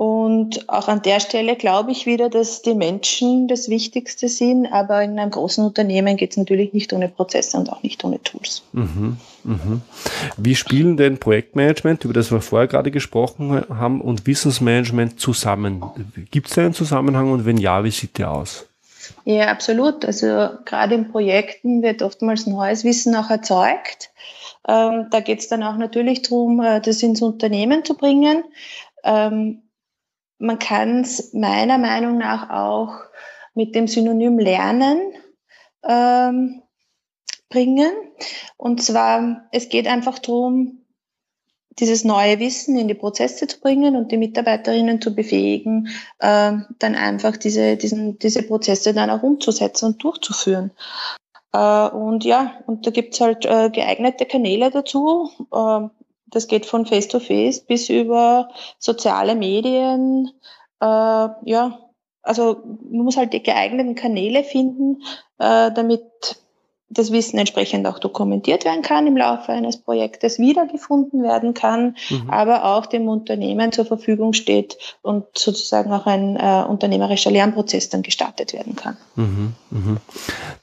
Und 0.01 0.67
auch 0.67 0.87
an 0.87 1.03
der 1.03 1.19
Stelle 1.19 1.55
glaube 1.55 1.91
ich 1.91 2.07
wieder, 2.07 2.27
dass 2.27 2.63
die 2.63 2.73
Menschen 2.73 3.47
das 3.47 3.69
Wichtigste 3.69 4.29
sind, 4.29 4.65
aber 4.65 5.03
in 5.03 5.19
einem 5.19 5.29
großen 5.29 5.63
Unternehmen 5.63 6.17
geht 6.17 6.31
es 6.31 6.37
natürlich 6.37 6.73
nicht 6.73 6.91
ohne 6.91 7.07
Prozesse 7.07 7.55
und 7.57 7.71
auch 7.71 7.83
nicht 7.83 8.03
ohne 8.03 8.19
Tools. 8.23 8.63
Mhm, 8.71 9.17
mhm. 9.43 9.81
Wie 10.37 10.55
spielen 10.55 10.97
denn 10.97 11.19
Projektmanagement, 11.19 12.03
über 12.03 12.15
das 12.15 12.31
wir 12.31 12.41
vorher 12.41 12.67
gerade 12.67 12.89
gesprochen 12.89 13.63
haben, 13.69 14.01
und 14.01 14.25
Wissensmanagement 14.25 15.19
zusammen? 15.19 15.83
Gibt 16.31 16.47
es 16.47 16.55
da 16.55 16.63
einen 16.63 16.73
Zusammenhang 16.73 17.31
und 17.31 17.45
wenn 17.45 17.57
ja, 17.57 17.83
wie 17.83 17.91
sieht 17.91 18.17
der 18.17 18.31
aus? 18.31 18.65
Ja, 19.25 19.49
absolut. 19.49 20.03
Also 20.03 20.25
gerade 20.65 20.95
in 20.95 21.11
Projekten 21.11 21.83
wird 21.83 22.01
oftmals 22.01 22.47
neues 22.47 22.83
Wissen 22.83 23.15
auch 23.15 23.29
erzeugt. 23.29 24.09
Ähm, 24.67 25.05
da 25.11 25.19
geht 25.19 25.41
es 25.41 25.47
dann 25.47 25.61
auch 25.61 25.77
natürlich 25.77 26.23
darum, 26.23 26.59
äh, 26.59 26.81
das 26.81 27.03
ins 27.03 27.21
Unternehmen 27.21 27.85
zu 27.85 27.93
bringen. 27.93 28.43
Ähm, 29.03 29.61
man 30.41 30.59
kann 30.59 31.01
es 31.01 31.33
meiner 31.33 31.77
Meinung 31.77 32.17
nach 32.17 32.49
auch 32.49 32.95
mit 33.53 33.75
dem 33.75 33.87
Synonym 33.87 34.39
Lernen 34.39 35.13
ähm, 35.83 36.63
bringen. 37.49 37.91
Und 38.57 38.81
zwar, 38.81 39.47
es 39.51 39.69
geht 39.69 39.87
einfach 39.87 40.19
darum, 40.19 40.79
dieses 41.79 42.03
neue 42.03 42.39
Wissen 42.39 42.77
in 42.77 42.87
die 42.87 42.95
Prozesse 42.95 43.47
zu 43.47 43.59
bringen 43.59 43.95
und 43.95 44.11
die 44.11 44.17
Mitarbeiterinnen 44.17 45.01
zu 45.01 45.15
befähigen, 45.15 45.89
äh, 46.19 46.53
dann 46.79 46.95
einfach 46.95 47.37
diese, 47.37 47.77
diesen, 47.77 48.19
diese 48.19 48.43
Prozesse 48.43 48.93
dann 48.93 49.09
auch 49.09 49.23
umzusetzen 49.23 49.85
und 49.85 50.03
durchzuführen. 50.03 50.71
Äh, 51.53 51.87
und 51.89 52.25
ja, 52.25 52.61
und 52.65 52.85
da 52.85 52.91
gibt's 52.91 53.21
halt 53.21 53.45
äh, 53.45 53.69
geeignete 53.69 54.25
Kanäle 54.25 54.69
dazu. 54.71 55.29
Das 56.31 56.47
geht 56.47 56.65
von 56.65 56.85
Face-to-Face 56.85 57.61
-face 57.61 57.67
bis 57.67 57.89
über 57.89 58.49
soziale 58.79 59.35
Medien. 59.35 60.31
Äh, 60.79 60.85
ja, 60.85 61.79
also 62.23 62.61
man 62.63 63.05
muss 63.05 63.17
halt 63.17 63.33
die 63.33 63.43
geeigneten 63.43 63.95
Kanäle 63.95 64.43
finden, 64.43 65.03
äh, 65.37 65.71
damit 65.71 66.03
das 66.91 67.11
Wissen 67.11 67.39
entsprechend 67.39 67.87
auch 67.87 67.99
dokumentiert 67.99 68.65
werden 68.65 68.81
kann 68.81 69.07
im 69.07 69.15
Laufe 69.15 69.51
eines 69.51 69.77
Projektes, 69.77 70.39
wiedergefunden 70.39 71.23
werden 71.23 71.53
kann, 71.53 71.95
mhm. 72.09 72.29
aber 72.29 72.65
auch 72.65 72.85
dem 72.85 73.07
Unternehmen 73.07 73.71
zur 73.71 73.85
Verfügung 73.85 74.33
steht 74.33 74.77
und 75.01 75.25
sozusagen 75.37 75.91
auch 75.91 76.05
ein 76.05 76.35
äh, 76.35 76.65
unternehmerischer 76.67 77.31
Lernprozess 77.31 77.89
dann 77.89 78.01
gestartet 78.01 78.53
werden 78.53 78.75
kann. 78.75 78.97
Mhm, 79.15 79.53
mh. 79.69 79.97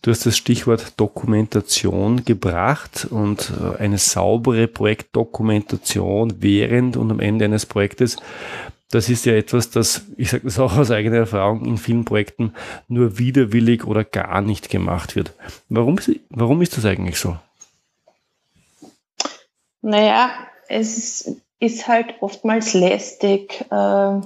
Du 0.03 0.11
hast 0.11 0.27
das 0.27 0.37
Stichwort 0.37 0.93
Dokumentation 0.99 2.25
gebracht 2.25 3.07
und 3.11 3.51
äh, 3.51 3.83
eine 3.83 3.99
saubere 3.99 4.69
Projektdokumentation 4.69 6.35
während 6.41 6.97
und 6.97 7.11
am 7.11 7.21
Ende 7.21 7.47
eines 7.47 7.67
Projektes 7.67 8.17
das 8.91 9.09
ist 9.09 9.27
ja 9.27 9.35
etwas, 9.35 9.71
das, 9.71 10.03
ich 10.17 10.31
sage 10.31 10.45
das 10.45 10.59
auch 10.59 10.77
aus 10.77 10.91
eigener 10.91 11.19
Erfahrung, 11.19 11.65
in 11.65 11.77
vielen 11.77 12.05
Projekten 12.05 12.55
nur 12.89 13.19
widerwillig 13.19 13.85
oder 13.85 14.05
gar 14.05 14.41
nicht 14.41 14.71
gemacht 14.71 15.15
wird. 15.15 15.33
Warum, 15.69 15.99
warum 16.31 16.63
ist 16.63 16.77
das 16.77 16.85
eigentlich 16.85 17.19
so? 17.19 17.37
Naja, 19.83 20.31
es 20.69 21.37
ist 21.61 21.89
halt 21.89 22.15
oftmals 22.21 22.75
lästig, 22.75 23.65
äh, 23.71 24.21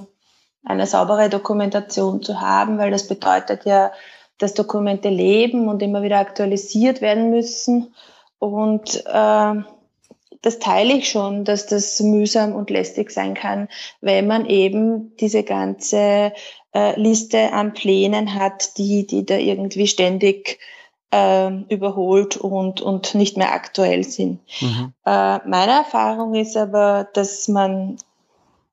eine 0.65 0.87
saubere 0.87 1.29
Dokumentation 1.29 2.21
zu 2.21 2.39
haben, 2.39 2.77
weil 2.77 2.91
das 2.91 3.07
bedeutet 3.07 3.65
ja, 3.65 3.91
dass 4.37 4.53
Dokumente 4.53 5.09
leben 5.09 5.67
und 5.67 5.81
immer 5.81 6.03
wieder 6.03 6.19
aktualisiert 6.19 7.01
werden 7.01 7.29
müssen. 7.29 7.93
Und 8.39 9.03
äh, 9.05 9.53
das 10.43 10.59
teile 10.59 10.93
ich 10.93 11.09
schon, 11.09 11.45
dass 11.45 11.65
das 11.65 11.99
mühsam 12.01 12.53
und 12.53 12.69
lästig 12.69 13.09
sein 13.11 13.33
kann, 13.33 13.69
wenn 14.01 14.27
man 14.27 14.45
eben 14.45 15.15
diese 15.17 15.43
ganze 15.43 16.33
äh, 16.75 16.99
Liste 16.99 17.53
an 17.53 17.73
Plänen 17.73 18.35
hat, 18.35 18.77
die, 18.77 19.07
die 19.07 19.25
da 19.25 19.37
irgendwie 19.37 19.87
ständig 19.87 20.59
äh, 21.11 21.49
überholt 21.69 22.35
und, 22.35 22.81
und 22.81 23.15
nicht 23.15 23.37
mehr 23.37 23.53
aktuell 23.53 24.03
sind. 24.03 24.41
Mhm. 24.59 24.93
Äh, 25.05 25.39
meine 25.47 25.71
Erfahrung 25.71 26.35
ist 26.35 26.57
aber, 26.57 27.07
dass 27.13 27.47
man 27.47 27.97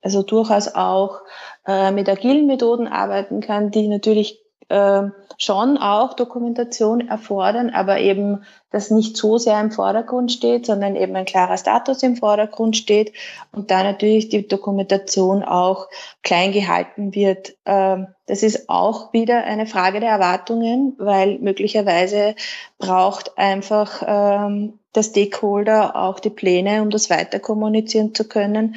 also 0.02 0.22
durchaus 0.22 0.74
auch 0.74 1.20
äh, 1.66 1.92
mit 1.92 2.08
agilen 2.08 2.48
Methoden 2.48 2.88
arbeiten 2.88 3.40
kann, 3.40 3.70
die 3.70 3.86
natürlich 3.86 4.39
äh, 4.70 5.10
schon 5.36 5.78
auch 5.78 6.14
Dokumentation 6.14 7.08
erfordern, 7.08 7.70
aber 7.70 7.98
eben 7.98 8.44
das 8.70 8.90
nicht 8.90 9.16
so 9.16 9.36
sehr 9.36 9.60
im 9.60 9.72
Vordergrund 9.72 10.30
steht, 10.30 10.66
sondern 10.66 10.94
eben 10.96 11.16
ein 11.16 11.24
klarer 11.24 11.56
Status 11.56 12.02
im 12.02 12.16
Vordergrund 12.16 12.76
steht 12.76 13.12
und 13.52 13.70
da 13.70 13.82
natürlich 13.82 14.28
die 14.28 14.46
Dokumentation 14.46 15.42
auch 15.42 15.88
klein 16.22 16.52
gehalten 16.52 17.14
wird. 17.14 17.54
Ähm, 17.66 18.08
das 18.26 18.42
ist 18.42 18.68
auch 18.68 19.12
wieder 19.12 19.44
eine 19.44 19.66
Frage 19.66 19.98
der 19.98 20.10
Erwartungen, 20.10 20.94
weil 20.98 21.38
möglicherweise 21.40 22.36
braucht 22.78 23.36
einfach 23.38 24.02
ähm, 24.06 24.78
der 24.94 25.02
Stakeholder 25.02 25.96
auch 25.96 26.20
die 26.20 26.30
Pläne, 26.30 26.82
um 26.82 26.90
das 26.90 27.10
weiter 27.10 27.40
kommunizieren 27.40 28.14
zu 28.14 28.28
können. 28.28 28.76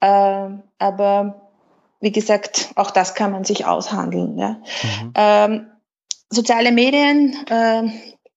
Ähm, 0.00 0.62
aber 0.78 1.41
wie 2.02 2.12
gesagt, 2.12 2.72
auch 2.74 2.90
das 2.90 3.14
kann 3.14 3.30
man 3.30 3.44
sich 3.44 3.64
aushandeln. 3.64 4.36
Ja. 4.36 4.48
Mhm. 4.82 5.12
Ähm, 5.14 5.66
soziale 6.28 6.72
Medien 6.72 7.36
äh, 7.48 7.88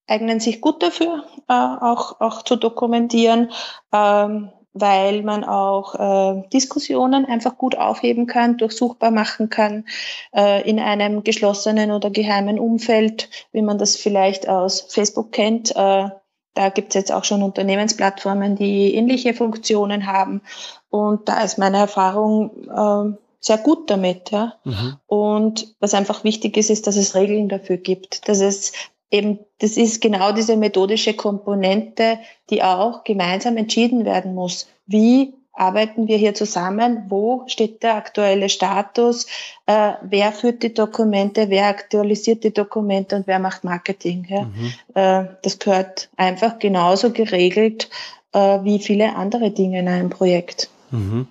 eignen 0.06 0.38
sich 0.38 0.60
gut 0.60 0.82
dafür, 0.82 1.24
äh, 1.48 1.52
auch, 1.52 2.20
auch 2.20 2.42
zu 2.42 2.54
dokumentieren, 2.54 3.50
ähm, 3.92 4.50
weil 4.72 5.22
man 5.22 5.42
auch 5.42 5.94
äh, 5.96 6.48
Diskussionen 6.52 7.24
einfach 7.26 7.58
gut 7.58 7.76
aufheben 7.76 8.26
kann, 8.26 8.56
durchsuchbar 8.56 9.10
machen 9.10 9.50
kann 9.50 9.84
äh, 10.32 10.68
in 10.68 10.78
einem 10.78 11.24
geschlossenen 11.24 11.90
oder 11.90 12.10
geheimen 12.10 12.60
Umfeld, 12.60 13.28
wie 13.50 13.62
man 13.62 13.78
das 13.78 13.96
vielleicht 13.96 14.48
aus 14.48 14.82
Facebook 14.90 15.32
kennt. 15.32 15.74
Äh, 15.74 16.10
da 16.54 16.68
gibt 16.70 16.90
es 16.90 16.94
jetzt 16.94 17.12
auch 17.12 17.24
schon 17.24 17.42
Unternehmensplattformen, 17.42 18.54
die 18.54 18.94
ähnliche 18.94 19.34
Funktionen 19.34 20.06
haben. 20.06 20.40
Und 20.88 21.28
da 21.28 21.42
ist 21.42 21.58
meine 21.58 21.78
Erfahrung, 21.78 22.50
äh, 22.68 23.25
sehr 23.46 23.58
gut 23.58 23.88
damit. 23.90 24.32
Ja? 24.32 24.54
Mhm. 24.64 24.96
Und 25.06 25.74
was 25.78 25.94
einfach 25.94 26.24
wichtig 26.24 26.56
ist, 26.56 26.68
ist, 26.68 26.86
dass 26.86 26.96
es 26.96 27.14
Regeln 27.14 27.48
dafür 27.48 27.76
gibt, 27.76 28.28
dass 28.28 28.40
es 28.40 28.72
eben, 29.10 29.38
das 29.60 29.76
ist 29.76 30.00
genau 30.00 30.32
diese 30.32 30.56
methodische 30.56 31.14
Komponente, 31.14 32.18
die 32.50 32.64
auch 32.64 33.04
gemeinsam 33.04 33.56
entschieden 33.56 34.04
werden 34.04 34.34
muss. 34.34 34.66
Wie 34.86 35.32
arbeiten 35.52 36.08
wir 36.08 36.16
hier 36.18 36.34
zusammen? 36.34 37.04
Wo 37.08 37.44
steht 37.46 37.84
der 37.84 37.94
aktuelle 37.94 38.48
Status? 38.48 39.26
Äh, 39.66 39.92
wer 40.02 40.32
führt 40.32 40.64
die 40.64 40.74
Dokumente? 40.74 41.48
Wer 41.48 41.68
aktualisiert 41.68 42.42
die 42.42 42.52
Dokumente 42.52 43.14
und 43.14 43.28
wer 43.28 43.38
macht 43.38 43.62
Marketing? 43.62 44.26
Ja? 44.28 44.42
Mhm. 44.42 44.72
Äh, 44.94 45.24
das 45.42 45.60
gehört 45.60 46.08
einfach 46.16 46.58
genauso 46.58 47.12
geregelt 47.12 47.88
äh, 48.32 48.58
wie 48.64 48.80
viele 48.80 49.14
andere 49.14 49.52
Dinge 49.52 49.78
in 49.78 49.88
einem 49.88 50.10
Projekt. 50.10 50.68
Mhm. 50.90 51.28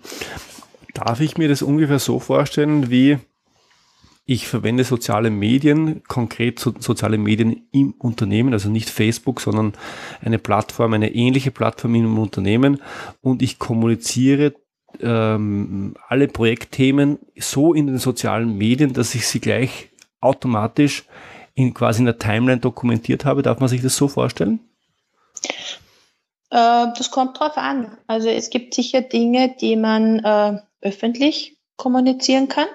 Darf 0.95 1.19
ich 1.19 1.37
mir 1.37 1.49
das 1.49 1.61
ungefähr 1.61 1.99
so 1.99 2.19
vorstellen, 2.19 2.89
wie 2.89 3.19
ich 4.25 4.47
verwende 4.47 4.83
soziale 4.83 5.29
Medien, 5.29 6.03
konkret 6.07 6.57
so, 6.57 6.73
soziale 6.79 7.17
Medien 7.17 7.67
im 7.71 7.93
Unternehmen, 7.99 8.53
also 8.53 8.69
nicht 8.69 8.89
Facebook, 8.89 9.39
sondern 9.41 9.73
eine 10.21 10.39
Plattform, 10.39 10.93
eine 10.93 11.13
ähnliche 11.13 11.51
Plattform 11.51 11.93
im 11.93 12.17
Unternehmen 12.17 12.81
und 13.21 13.43
ich 13.43 13.59
kommuniziere 13.59 14.55
ähm, 15.01 15.95
alle 16.07 16.27
Projektthemen 16.27 17.19
so 17.37 17.73
in 17.73 17.87
den 17.87 17.99
sozialen 17.99 18.57
Medien, 18.57 18.93
dass 18.93 19.13
ich 19.13 19.27
sie 19.27 19.41
gleich 19.41 19.89
automatisch 20.21 21.03
in 21.53 21.73
quasi 21.73 21.99
in 21.99 22.05
der 22.05 22.17
Timeline 22.17 22.61
dokumentiert 22.61 23.25
habe. 23.25 23.43
Darf 23.43 23.59
man 23.59 23.69
sich 23.69 23.81
das 23.81 23.97
so 23.97 24.07
vorstellen? 24.07 24.59
Äh, 26.49 26.87
das 26.97 27.11
kommt 27.11 27.39
drauf 27.39 27.57
an. 27.57 27.97
Also 28.07 28.29
es 28.29 28.49
gibt 28.49 28.73
sicher 28.73 29.01
Dinge, 29.01 29.55
die 29.59 29.75
man 29.75 30.19
äh, 30.19 30.59
öffentlich 30.85 31.57
kommunizieren 31.75 32.47
kann. 32.47 32.67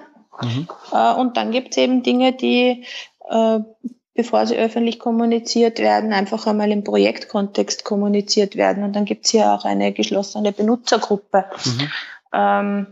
Mhm. 0.42 0.68
Äh, 0.92 1.14
und 1.14 1.36
dann 1.36 1.52
gibt 1.52 1.70
es 1.70 1.76
eben 1.78 2.02
Dinge, 2.02 2.32
die, 2.32 2.84
äh, 3.28 3.60
bevor 4.14 4.46
sie 4.46 4.56
öffentlich 4.56 4.98
kommuniziert 4.98 5.78
werden, 5.78 6.12
einfach 6.12 6.46
einmal 6.46 6.70
im 6.70 6.84
Projektkontext 6.84 7.84
kommuniziert 7.84 8.56
werden. 8.56 8.82
Und 8.82 8.94
dann 8.94 9.04
gibt 9.04 9.24
es 9.24 9.30
hier 9.30 9.52
auch 9.52 9.64
eine 9.64 9.92
geschlossene 9.92 10.52
Benutzergruppe. 10.52 11.46
Mhm. 11.64 11.88
Ähm, 12.34 12.86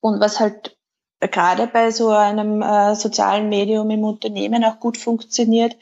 und 0.00 0.20
was 0.20 0.40
halt 0.40 0.76
gerade 1.20 1.66
bei 1.66 1.90
so 1.90 2.10
einem 2.10 2.62
äh, 2.62 2.94
sozialen 2.94 3.48
Medium 3.48 3.90
im 3.90 4.04
Unternehmen 4.04 4.64
auch 4.64 4.78
gut 4.80 4.98
funktioniert, 4.98 5.76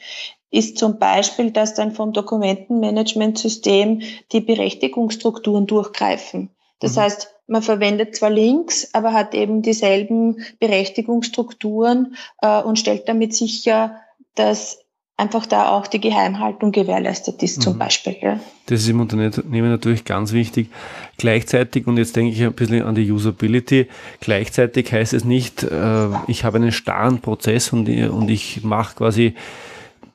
ist 0.49 0.77
zum 0.77 0.99
Beispiel, 0.99 1.51
dass 1.51 1.73
dann 1.73 1.93
vom 1.93 2.13
Dokumentenmanagementsystem 2.13 4.01
die 4.31 4.41
Berechtigungsstrukturen 4.41 5.65
durchgreifen. 5.65 6.51
Das 6.79 6.95
mhm. 6.95 7.01
heißt, 7.01 7.33
man 7.53 7.61
verwendet 7.61 8.15
zwar 8.15 8.31
Links, 8.31 8.89
aber 8.93 9.13
hat 9.13 9.35
eben 9.35 9.61
dieselben 9.61 10.43
Berechtigungsstrukturen 10.59 12.15
äh, 12.41 12.59
und 12.61 12.79
stellt 12.79 13.07
damit 13.07 13.35
sicher, 13.35 13.95
dass 14.33 14.79
einfach 15.17 15.45
da 15.45 15.69
auch 15.69 15.85
die 15.85 16.01
Geheimhaltung 16.01 16.71
gewährleistet 16.71 17.43
ist, 17.43 17.61
zum 17.61 17.75
mhm. 17.75 17.79
Beispiel. 17.79 18.15
Ja. 18.19 18.39
Das 18.65 18.81
ist 18.81 18.89
im 18.89 18.99
Unternehmen 18.99 19.69
natürlich 19.69 20.03
ganz 20.03 20.33
wichtig. 20.33 20.69
Gleichzeitig, 21.17 21.85
und 21.85 21.97
jetzt 21.97 22.15
denke 22.15 22.33
ich 22.33 22.41
ein 22.41 22.53
bisschen 22.53 22.81
an 22.81 22.95
die 22.95 23.11
Usability, 23.11 23.87
gleichzeitig 24.19 24.91
heißt 24.91 25.13
es 25.13 25.23
nicht, 25.23 25.61
äh, 25.61 26.07
ich 26.25 26.43
habe 26.43 26.57
einen 26.57 26.71
starren 26.71 27.19
Prozess 27.19 27.71
und, 27.71 27.87
und 27.87 28.29
ich 28.31 28.63
mache 28.63 28.95
quasi 28.95 29.35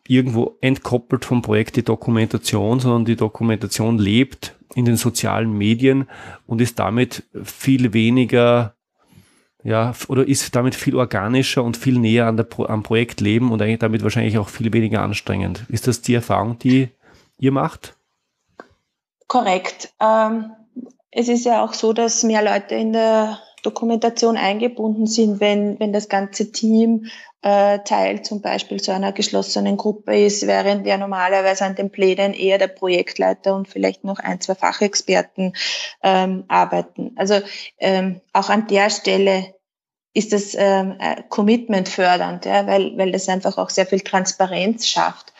irgendwo 0.08 0.56
entkoppelt 0.60 1.24
vom 1.24 1.42
Projekt 1.42 1.76
die 1.76 1.84
Dokumentation, 1.84 2.80
sondern 2.80 3.04
die 3.04 3.14
Dokumentation 3.14 3.98
lebt 3.98 4.57
in 4.74 4.84
den 4.84 4.96
sozialen 4.96 5.52
Medien 5.52 6.08
und 6.46 6.60
ist 6.60 6.78
damit 6.78 7.24
viel 7.42 7.92
weniger, 7.92 8.74
ja, 9.64 9.92
oder 10.08 10.26
ist 10.26 10.54
damit 10.54 10.74
viel 10.74 10.96
organischer 10.96 11.64
und 11.64 11.76
viel 11.76 11.98
näher 11.98 12.26
an 12.26 12.36
der, 12.36 12.46
am 12.68 12.82
Projektleben 12.82 13.50
und 13.50 13.62
eigentlich 13.62 13.78
damit 13.78 14.02
wahrscheinlich 14.02 14.38
auch 14.38 14.48
viel 14.48 14.72
weniger 14.72 15.02
anstrengend. 15.02 15.64
Ist 15.68 15.86
das 15.86 16.02
die 16.02 16.14
Erfahrung, 16.14 16.58
die 16.58 16.88
ihr 17.38 17.52
macht? 17.52 17.96
Korrekt. 19.26 19.92
Ähm, 20.00 20.52
es 21.10 21.28
ist 21.28 21.44
ja 21.44 21.64
auch 21.64 21.72
so, 21.72 21.92
dass 21.92 22.22
mehr 22.22 22.42
Leute 22.42 22.74
in 22.74 22.92
der 22.92 23.38
Dokumentation 23.62 24.36
eingebunden 24.36 25.06
sind, 25.06 25.40
wenn, 25.40 25.78
wenn 25.80 25.92
das 25.92 26.08
ganze 26.08 26.52
Team 26.52 27.06
äh, 27.42 27.78
Teil 27.80 28.22
zum 28.22 28.40
Beispiel 28.40 28.80
zu 28.80 28.92
einer 28.92 29.12
geschlossenen 29.12 29.76
Gruppe 29.76 30.18
ist, 30.18 30.46
während 30.46 30.86
ja 30.86 30.96
normalerweise 30.96 31.64
an 31.64 31.76
den 31.76 31.90
Plänen 31.90 32.34
eher 32.34 32.58
der 32.58 32.68
Projektleiter 32.68 33.54
und 33.54 33.68
vielleicht 33.68 34.04
noch 34.04 34.18
ein, 34.18 34.40
zwei 34.40 34.54
Fachexperten 34.54 35.54
ähm, 36.02 36.44
arbeiten. 36.48 37.12
Also 37.16 37.40
ähm, 37.78 38.20
auch 38.32 38.48
an 38.48 38.66
der 38.66 38.90
Stelle 38.90 39.54
ist 40.14 40.32
das 40.32 40.56
ähm, 40.58 40.96
äh, 40.98 41.22
Commitment 41.28 41.88
fördernd, 41.88 42.44
ja, 42.44 42.66
weil, 42.66 42.96
weil 42.98 43.12
das 43.12 43.28
einfach 43.28 43.56
auch 43.56 43.70
sehr 43.70 43.86
viel 43.86 44.00
Transparenz 44.00 44.88
schafft. 44.88 45.32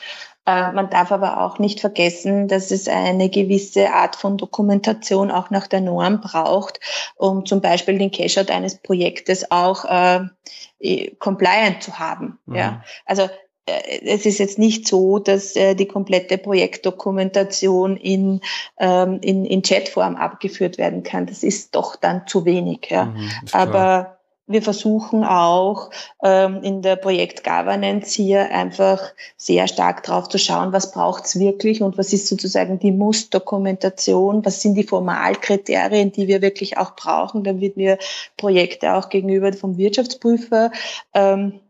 Äh, 0.49 0.73
man 0.73 0.89
darf 0.89 1.13
aber 1.13 1.43
auch 1.43 1.59
nicht 1.59 1.81
vergessen, 1.81 2.49
dass 2.49 2.71
es 2.71 2.89
eine 2.89 3.29
gewisse 3.29 3.93
Art 3.93 4.17
von 4.17 4.39
Dokumentation 4.39 5.31
auch 5.31 5.51
nach 5.51 5.67
der 5.67 5.83
Norm 5.83 6.23
braucht, 6.23 6.81
um 7.17 7.45
zum 7.45 7.61
Beispiel 7.61 7.99
den 7.99 8.11
Cash-out 8.11 8.51
eines 8.51 8.77
Projektes 8.77 9.51
auch 9.51 9.85
äh, 9.85 11.11
compliant 11.19 11.83
zu 11.83 11.99
haben. 11.99 12.39
Mhm. 12.47 12.55
Ja, 12.55 12.83
also 13.05 13.29
äh, 13.67 14.01
es 14.07 14.25
ist 14.25 14.39
jetzt 14.39 14.59
nicht 14.59 14.89
so, 14.89 15.19
dass 15.19 15.55
äh, 15.55 15.75
die 15.75 15.87
komplette 15.87 16.39
Projektdokumentation 16.39 17.99
in, 17.99 18.41
ähm, 18.79 19.19
in, 19.21 19.45
in 19.45 19.61
Chatform 19.61 20.17
abgeführt 20.17 20.79
werden 20.79 21.03
kann. 21.03 21.27
Das 21.27 21.43
ist 21.43 21.75
doch 21.75 21.95
dann 21.95 22.27
zu 22.27 22.47
wenig. 22.47 22.87
Ja. 22.89 23.05
Mhm, 23.05 23.31
Aber 23.53 24.18
wir 24.49 24.63
versuchen 24.63 25.25
auch 25.25 25.91
ähm, 26.23 26.63
in 26.63 26.83
der 26.83 26.97
Projekt-Governance 26.97 28.15
hier 28.15 28.51
einfach 28.51 29.01
sehr 29.37 29.69
stark 29.69 30.03
drauf 30.03 30.29
zu 30.29 30.39
schauen, 30.39 30.73
was 30.73 30.91
braucht's 30.91 31.39
wirklich 31.39 31.83
und 31.83 31.99
was 31.99 32.13
ist 32.13 32.27
sozusagen 32.27 32.79
die 32.79 32.93
Muss-Dokumentation, 32.93 34.45
was 34.45 34.63
sind 34.63 34.75
die 34.75 34.85
Formalkriterien, 34.85 36.13
die 36.13 36.27
wir 36.27 36.43
wirklich 36.43 36.79
auch 36.79 36.97
brauchen, 36.97 37.45
damit 37.45 37.77
wir 37.77 37.99
Projekte 38.37 38.95
auch 38.95 39.11
gegenüber 39.11 39.53
vom 39.53 39.77
Wirtschaftsprüfer 39.77 40.73
ähm, 41.13 41.61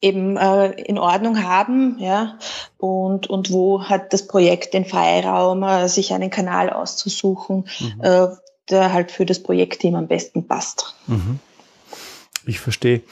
eben 0.00 0.36
äh, 0.36 0.70
in 0.82 0.98
Ordnung 0.98 1.42
haben, 1.42 1.98
ja, 1.98 2.38
und, 2.78 3.28
und 3.28 3.52
wo 3.52 3.84
hat 3.84 4.12
das 4.12 4.26
Projekt 4.26 4.74
den 4.74 4.84
Freiraum, 4.84 5.62
äh, 5.62 5.88
sich 5.88 6.12
einen 6.12 6.30
Kanal 6.30 6.70
auszusuchen, 6.70 7.68
mhm. 7.80 8.00
äh, 8.02 8.28
der 8.70 8.92
halt 8.92 9.10
für 9.10 9.26
das 9.26 9.42
Projektteam 9.42 9.94
am 9.94 10.08
besten 10.08 10.46
passt. 10.46 10.94
Mhm. 11.06 11.38
Ich 12.48 12.60
verstehe. 12.60 13.02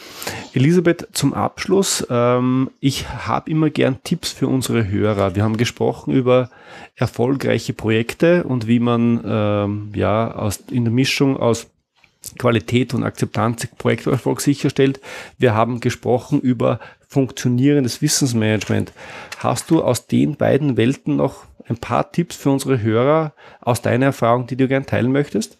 Elisabeth, 0.54 1.08
zum 1.12 1.34
Abschluss, 1.34 2.06
ähm, 2.08 2.70
ich 2.80 3.06
habe 3.08 3.50
immer 3.50 3.68
gern 3.68 4.02
Tipps 4.02 4.32
für 4.32 4.48
unsere 4.48 4.88
Hörer. 4.88 5.34
Wir 5.34 5.42
haben 5.42 5.58
gesprochen 5.58 6.14
über 6.14 6.48
erfolgreiche 6.94 7.74
Projekte 7.74 8.44
und 8.44 8.66
wie 8.66 8.80
man 8.80 9.22
ähm, 9.26 9.92
ja 9.94 10.34
aus, 10.34 10.64
in 10.70 10.84
der 10.84 10.92
Mischung 10.92 11.36
aus 11.36 11.66
Qualität 12.34 12.94
und 12.94 13.04
Akzeptanz 13.04 13.66
Projekterfolg 13.78 14.40
sicherstellt. 14.40 15.00
Wir 15.38 15.54
haben 15.54 15.80
gesprochen 15.80 16.40
über 16.40 16.80
funktionierendes 17.08 18.02
Wissensmanagement. 18.02 18.92
Hast 19.38 19.70
du 19.70 19.82
aus 19.82 20.06
den 20.06 20.36
beiden 20.36 20.76
Welten 20.76 21.16
noch 21.16 21.44
ein 21.68 21.78
paar 21.78 22.12
Tipps 22.12 22.36
für 22.36 22.50
unsere 22.50 22.80
Hörer 22.82 23.32
aus 23.60 23.82
deiner 23.82 24.06
Erfahrung, 24.06 24.46
die 24.46 24.56
du 24.56 24.68
gern 24.68 24.86
teilen 24.86 25.12
möchtest? 25.12 25.58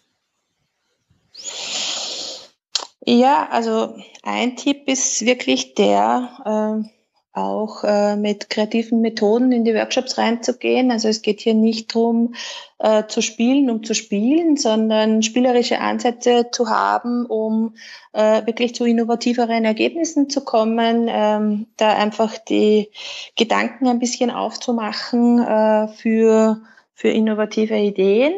Ja, 3.05 3.47
also 3.51 3.95
ein 4.23 4.57
Tipp 4.57 4.87
ist 4.87 5.25
wirklich 5.25 5.75
der, 5.75 6.83
äh, 6.83 6.96
auch 7.37 7.83
äh, 7.83 8.15
mit 8.15 8.49
kreativen 8.49 9.01
Methoden 9.01 9.51
in 9.51 9.63
die 9.63 9.73
Workshops 9.75 10.17
reinzugehen. 10.17 10.91
Also 10.91 11.07
es 11.07 11.21
geht 11.21 11.39
hier 11.41 11.53
nicht 11.53 11.93
darum, 11.93 12.33
äh, 12.79 13.05
zu 13.07 13.21
spielen, 13.21 13.69
um 13.69 13.83
zu 13.83 13.93
spielen, 13.93 14.57
sondern 14.57 15.21
spielerische 15.21 15.79
Ansätze 15.79 16.49
zu 16.51 16.69
haben, 16.69 17.25
um 17.25 17.75
äh, 18.13 18.45
wirklich 18.45 18.75
zu 18.75 18.85
innovativeren 18.85 19.65
Ergebnissen 19.65 20.29
zu 20.29 20.43
kommen, 20.43 21.07
ähm, 21.09 21.67
da 21.77 21.95
einfach 21.95 22.37
die 22.37 22.89
Gedanken 23.35 23.87
ein 23.87 23.99
bisschen 23.99 24.31
aufzumachen 24.31 25.39
äh, 25.39 25.87
für, 25.89 26.61
für 26.93 27.09
innovative 27.09 27.77
Ideen. 27.77 28.33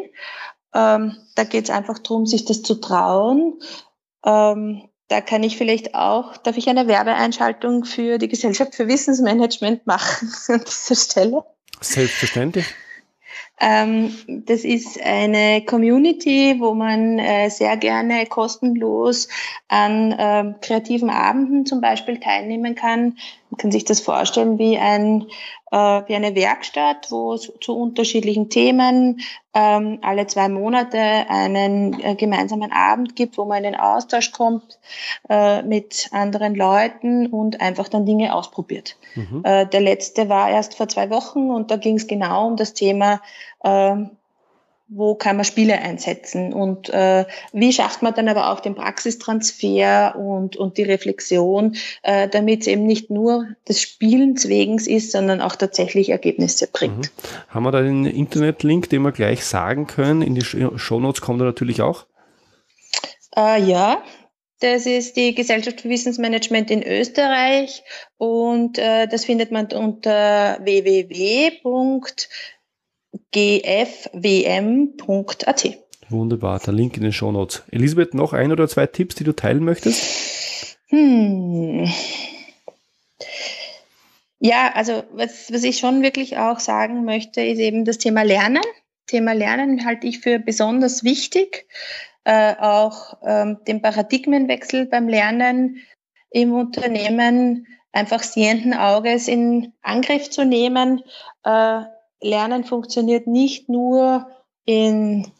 Ähm, 0.73 1.15
da 1.35 1.43
geht 1.45 1.65
es 1.65 1.69
einfach 1.69 1.99
darum, 1.99 2.25
sich 2.25 2.45
das 2.45 2.61
zu 2.61 2.75
trauen. 2.75 3.59
Ähm, 4.25 4.88
da 5.09 5.21
kann 5.21 5.43
ich 5.43 5.57
vielleicht 5.57 5.95
auch, 5.95 6.37
darf 6.37 6.55
ich 6.55 6.69
eine 6.69 6.87
Werbeeinschaltung 6.87 7.83
für 7.83 8.17
die 8.19 8.27
Gesellschaft 8.29 8.75
für 8.75 8.87
Wissensmanagement 8.87 9.85
machen 9.85 10.31
an 10.47 10.63
dieser 10.65 10.95
Stelle? 10.95 11.43
Selbstverständlich. 11.81 12.65
Ähm, 13.59 14.15
das 14.45 14.63
ist 14.63 15.01
eine 15.01 15.65
Community, 15.65 16.55
wo 16.59 16.73
man 16.73 17.19
äh, 17.19 17.49
sehr 17.49 17.75
gerne 17.75 18.25
kostenlos 18.25 19.27
an 19.67 20.15
ähm, 20.17 20.55
kreativen 20.61 21.09
Abenden 21.09 21.65
zum 21.65 21.81
Beispiel 21.81 22.19
teilnehmen 22.19 22.75
kann. 22.75 23.17
Man 23.49 23.57
kann 23.57 23.71
sich 23.71 23.85
das 23.85 23.99
vorstellen 23.99 24.59
wie 24.59 24.77
ein 24.77 25.25
äh, 25.71 26.01
wie 26.07 26.15
eine 26.15 26.35
Werkstatt, 26.35 27.11
wo 27.11 27.33
es 27.33 27.51
zu 27.61 27.77
unterschiedlichen 27.77 28.49
Themen 28.49 29.21
ähm, 29.53 29.99
alle 30.01 30.27
zwei 30.27 30.49
Monate 30.49 30.97
einen 30.97 31.99
äh, 32.01 32.15
gemeinsamen 32.15 32.71
Abend 32.71 33.15
gibt, 33.15 33.37
wo 33.37 33.45
man 33.45 33.57
in 33.57 33.71
den 33.71 33.75
Austausch 33.75 34.31
kommt 34.31 34.79
äh, 35.29 35.61
mit 35.63 36.09
anderen 36.11 36.55
Leuten 36.55 37.27
und 37.27 37.61
einfach 37.61 37.87
dann 37.87 38.05
Dinge 38.05 38.33
ausprobiert. 38.33 38.97
Mhm. 39.15 39.41
Äh, 39.43 39.65
der 39.67 39.81
letzte 39.81 40.29
war 40.29 40.49
erst 40.49 40.75
vor 40.75 40.87
zwei 40.87 41.09
Wochen 41.09 41.49
und 41.49 41.71
da 41.71 41.77
ging 41.77 41.95
es 41.95 42.07
genau 42.07 42.47
um 42.47 42.55
das 42.55 42.73
Thema 42.73 43.21
äh, 43.63 43.95
wo 44.89 45.13
kann 45.13 45.35
man 45.35 45.45
Spiele 45.45 45.79
einsetzen 45.79 46.51
und 46.51 46.89
äh, 46.89 47.25
wie 47.53 47.71
schafft 47.71 48.01
man 48.01 48.15
dann 48.15 48.27
aber 48.27 48.51
auch 48.51 48.59
den 48.59 48.73
Praxistransfer 48.73 50.15
und, 50.15 50.57
und 50.57 50.77
die 50.77 50.83
Reflexion, 50.83 51.75
äh, 52.01 52.27
damit 52.27 52.61
es 52.61 52.67
eben 52.67 52.87
nicht 52.87 53.11
nur 53.11 53.47
des 53.67 53.81
Spielens 53.81 54.47
wegen 54.47 54.79
ist, 54.79 55.11
sondern 55.11 55.41
auch 55.41 55.55
tatsächlich 55.55 56.09
Ergebnisse 56.09 56.67
bringt. 56.67 56.97
Mhm. 56.97 57.49
Haben 57.49 57.63
wir 57.63 57.71
da 57.71 57.77
einen 57.79 58.05
Internetlink, 58.05 58.89
den 58.89 59.03
wir 59.03 59.11
gleich 59.11 59.45
sagen 59.45 59.85
können? 59.85 60.23
In 60.23 60.33
die 60.33 60.41
Shownotes 60.41 61.21
kommt 61.21 61.41
er 61.41 61.45
natürlich 61.45 61.81
auch. 61.81 62.05
Äh, 63.35 63.61
ja, 63.63 64.01
Das 64.59 64.85
ist 64.85 65.15
die 65.15 65.33
Gesellschaft 65.35 65.81
für 65.81 65.89
Wissensmanagement 65.89 66.69
in 66.69 66.83
Österreich 66.83 67.81
und 68.17 68.77
äh, 68.77 69.07
das 69.07 69.23
findet 69.23 69.51
man 69.51 69.67
unter 69.67 70.59
www.gfwm.at. 73.33 74.97
Wunderbar, 76.09 76.59
der 76.59 76.73
Link 76.73 76.97
in 76.97 77.03
den 77.03 77.13
Show 77.13 77.31
Notes. 77.31 77.63
Elisabeth, 77.71 78.13
noch 78.15 78.33
ein 78.33 78.51
oder 78.51 78.67
zwei 78.67 78.87
Tipps, 78.87 79.15
die 79.15 79.23
du 79.23 79.33
teilen 79.33 79.63
möchtest? 79.63 80.77
Hm. 80.87 81.87
Ja, 84.39 84.71
also 84.73 85.03
was, 85.11 85.53
was 85.53 85.63
ich 85.63 85.77
schon 85.77 86.01
wirklich 86.01 86.37
auch 86.37 86.59
sagen 86.59 87.05
möchte, 87.05 87.41
ist 87.41 87.59
eben 87.59 87.85
das 87.85 87.99
Thema 87.99 88.23
Lernen. 88.23 88.63
Thema 89.05 89.33
Lernen 89.33 89.85
halte 89.85 90.07
ich 90.07 90.19
für 90.19 90.39
besonders 90.39 91.03
wichtig. 91.03 91.67
Äh, 92.23 92.55
auch 92.59 93.17
ähm, 93.23 93.59
den 93.67 93.81
Paradigmenwechsel 93.81 94.87
beim 94.87 95.07
Lernen 95.07 95.77
im 96.31 96.53
Unternehmen 96.53 97.67
einfach 97.91 98.23
sehenden 98.23 98.73
Auges 98.73 99.27
in 99.27 99.73
Angriff 99.81 100.29
zu 100.29 100.45
nehmen. 100.45 101.03
Äh, 101.43 101.81
Lernen 102.21 102.63
funktioniert 102.63 103.27
nicht 103.27 103.69
nur 103.69 104.27
in 104.65 105.31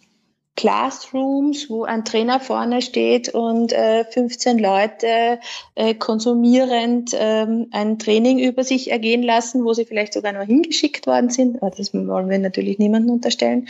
Classrooms, 0.60 1.70
wo 1.70 1.86
ein 1.86 2.04
Trainer 2.04 2.42
vorne 2.42 2.82
steht 2.82 3.30
und 3.30 3.72
äh, 3.72 4.04
15 4.04 4.60
Leute 4.60 5.40
äh, 5.76 5.94
konsumierend 5.94 7.12
ähm, 7.18 7.68
ein 7.72 7.98
Training 7.98 8.40
über 8.40 8.66
sich 8.66 8.92
ergehen 8.92 9.24
lassen, 9.24 9.64
wo 9.64 9.72
sie 9.74 9.86
vielleicht 9.86 10.12
sogar 10.12 10.34
noch 10.34 10.44
hingeschickt 10.44 11.08
worden 11.08 11.30
sind. 11.30 11.60
Das 11.62 11.94
wollen 11.94 12.30
wir 12.30 12.40
natürlich 12.40 12.78
niemandem 12.78 13.14
unterstellen, 13.14 13.70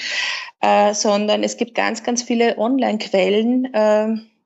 äh, 0.61 0.95
sondern 0.95 1.43
es 1.43 1.57
gibt 1.57 1.75
ganz, 1.75 2.01
ganz 2.01 2.23
viele 2.23 2.57
Online-Quellen. 2.57 3.67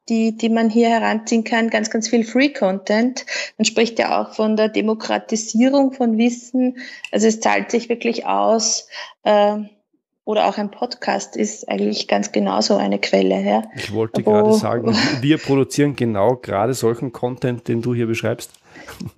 Die, 0.10 0.36
die 0.36 0.50
man 0.50 0.70
hier 0.70 0.90
heranziehen 0.90 1.46
kann, 1.46 1.70
ganz, 1.70 1.90
ganz 1.90 2.10
viel 2.10 2.26
Free 2.26 2.50
Content. 2.50 3.26
Man 3.58 3.64
spricht 3.64 4.00
ja 4.00 4.22
auch 4.22 4.34
von 4.36 4.58
der 4.58 4.68
Demokratisierung 4.68 5.94
von 5.94 6.18
Wissen. 6.18 6.78
Also 7.12 7.28
es 7.28 7.40
zahlt 7.40 7.72
sich 7.72 7.88
wirklich 7.88 8.26
aus, 8.26 8.88
äh, 9.24 9.60
oder 10.26 10.48
auch 10.48 10.58
ein 10.58 10.72
Podcast 10.72 11.36
ist 11.36 11.68
eigentlich 11.68 12.08
ganz 12.08 12.32
genauso 12.32 12.78
eine 12.78 13.00
Quelle. 13.00 13.42
Ja? 13.42 13.64
Ich 13.76 13.94
wollte 13.94 14.24
gerade 14.24 14.54
sagen, 14.54 14.96
wir 15.22 15.38
produzieren 15.38 15.96
genau 15.96 16.38
gerade 16.38 16.74
solchen 16.74 17.12
Content, 17.12 17.68
den 17.68 17.82
du 17.82 17.94
hier 17.94 18.08
beschreibst. 18.08 18.52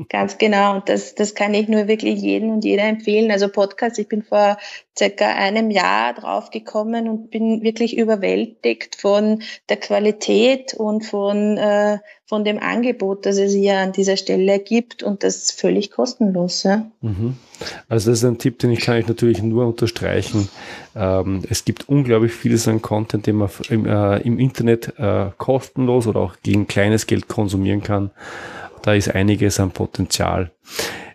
Ganz 0.09 0.37
genau. 0.37 0.75
Und 0.75 0.89
das, 0.89 1.15
das 1.15 1.35
kann 1.35 1.53
ich 1.53 1.67
nur 1.67 1.87
wirklich 1.87 2.21
jedem 2.21 2.51
und 2.51 2.63
jeder 2.63 2.83
empfehlen. 2.83 3.31
Also 3.31 3.47
Podcast, 3.49 3.99
ich 3.99 4.07
bin 4.07 4.23
vor 4.23 4.57
circa 4.97 5.27
einem 5.27 5.71
Jahr 5.71 6.13
drauf 6.13 6.51
gekommen 6.51 7.09
und 7.09 7.29
bin 7.29 7.63
wirklich 7.63 7.97
überwältigt 7.97 8.95
von 8.95 9.41
der 9.67 9.77
Qualität 9.77 10.73
und 10.73 11.05
von, 11.05 11.57
äh, 11.57 11.99
von 12.25 12.45
dem 12.45 12.59
Angebot, 12.59 13.25
das 13.25 13.37
es 13.37 13.53
hier 13.53 13.77
an 13.77 13.91
dieser 13.91 14.15
Stelle 14.15 14.59
gibt 14.59 15.03
und 15.03 15.23
das 15.23 15.51
völlig 15.51 15.91
kostenlos. 15.91 16.63
Ja. 16.63 16.89
Mhm. 17.01 17.35
Also 17.89 18.11
das 18.11 18.19
ist 18.19 18.25
ein 18.25 18.37
Tipp, 18.37 18.59
den 18.59 18.71
ich 18.71 18.81
kann 18.81 18.97
ich 18.97 19.07
natürlich 19.07 19.41
nur 19.41 19.67
unterstreichen. 19.67 20.49
Ähm, 20.95 21.43
es 21.49 21.65
gibt 21.65 21.89
unglaublich 21.89 22.31
vieles 22.31 22.67
an 22.67 22.81
Content, 22.81 23.27
den 23.27 23.35
man 23.35 23.49
im, 23.69 23.85
äh, 23.85 24.17
im 24.19 24.39
Internet 24.39 24.93
äh, 24.97 25.27
kostenlos 25.37 26.07
oder 26.07 26.21
auch 26.21 26.35
gegen 26.41 26.67
kleines 26.67 27.05
Geld 27.05 27.27
konsumieren 27.27 27.83
kann. 27.83 28.11
Da 28.85 28.93
ist 28.93 29.09
einiges 29.09 29.59
an 29.59 29.71
Potenzial. 29.71 30.51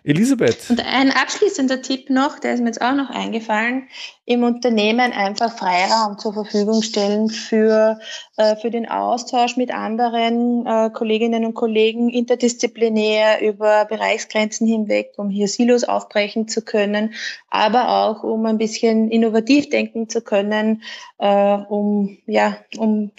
Elisabeth. 0.03 0.69
Und 0.69 0.83
ein 0.83 1.11
abschließender 1.11 1.83
Tipp 1.83 2.09
noch, 2.09 2.39
der 2.39 2.55
ist 2.55 2.61
mir 2.61 2.67
jetzt 2.67 2.81
auch 2.81 2.95
noch 2.95 3.11
eingefallen, 3.11 3.87
im 4.25 4.43
Unternehmen 4.43 5.11
einfach 5.11 5.55
Freiraum 5.55 6.17
zur 6.17 6.33
Verfügung 6.33 6.81
stellen 6.81 7.29
für, 7.29 7.99
äh, 8.37 8.55
für 8.55 8.71
den 8.71 8.89
Austausch 8.89 9.57
mit 9.57 9.71
anderen 9.71 10.65
äh, 10.65 10.89
Kolleginnen 10.89 11.45
und 11.45 11.53
Kollegen 11.53 12.09
interdisziplinär 12.09 13.41
über 13.41 13.85
Bereichsgrenzen 13.85 14.65
hinweg, 14.65 15.13
um 15.17 15.29
hier 15.29 15.47
Silos 15.47 15.83
aufbrechen 15.83 16.47
zu 16.47 16.63
können, 16.63 17.13
aber 17.51 17.89
auch 17.89 18.23
um 18.23 18.45
ein 18.47 18.57
bisschen 18.57 19.11
innovativ 19.11 19.69
denken 19.69 20.09
zu 20.09 20.21
können, 20.21 20.81
äh, 21.19 21.27
um, 21.27 22.17
ja, 22.25 22.57
um 22.77 23.11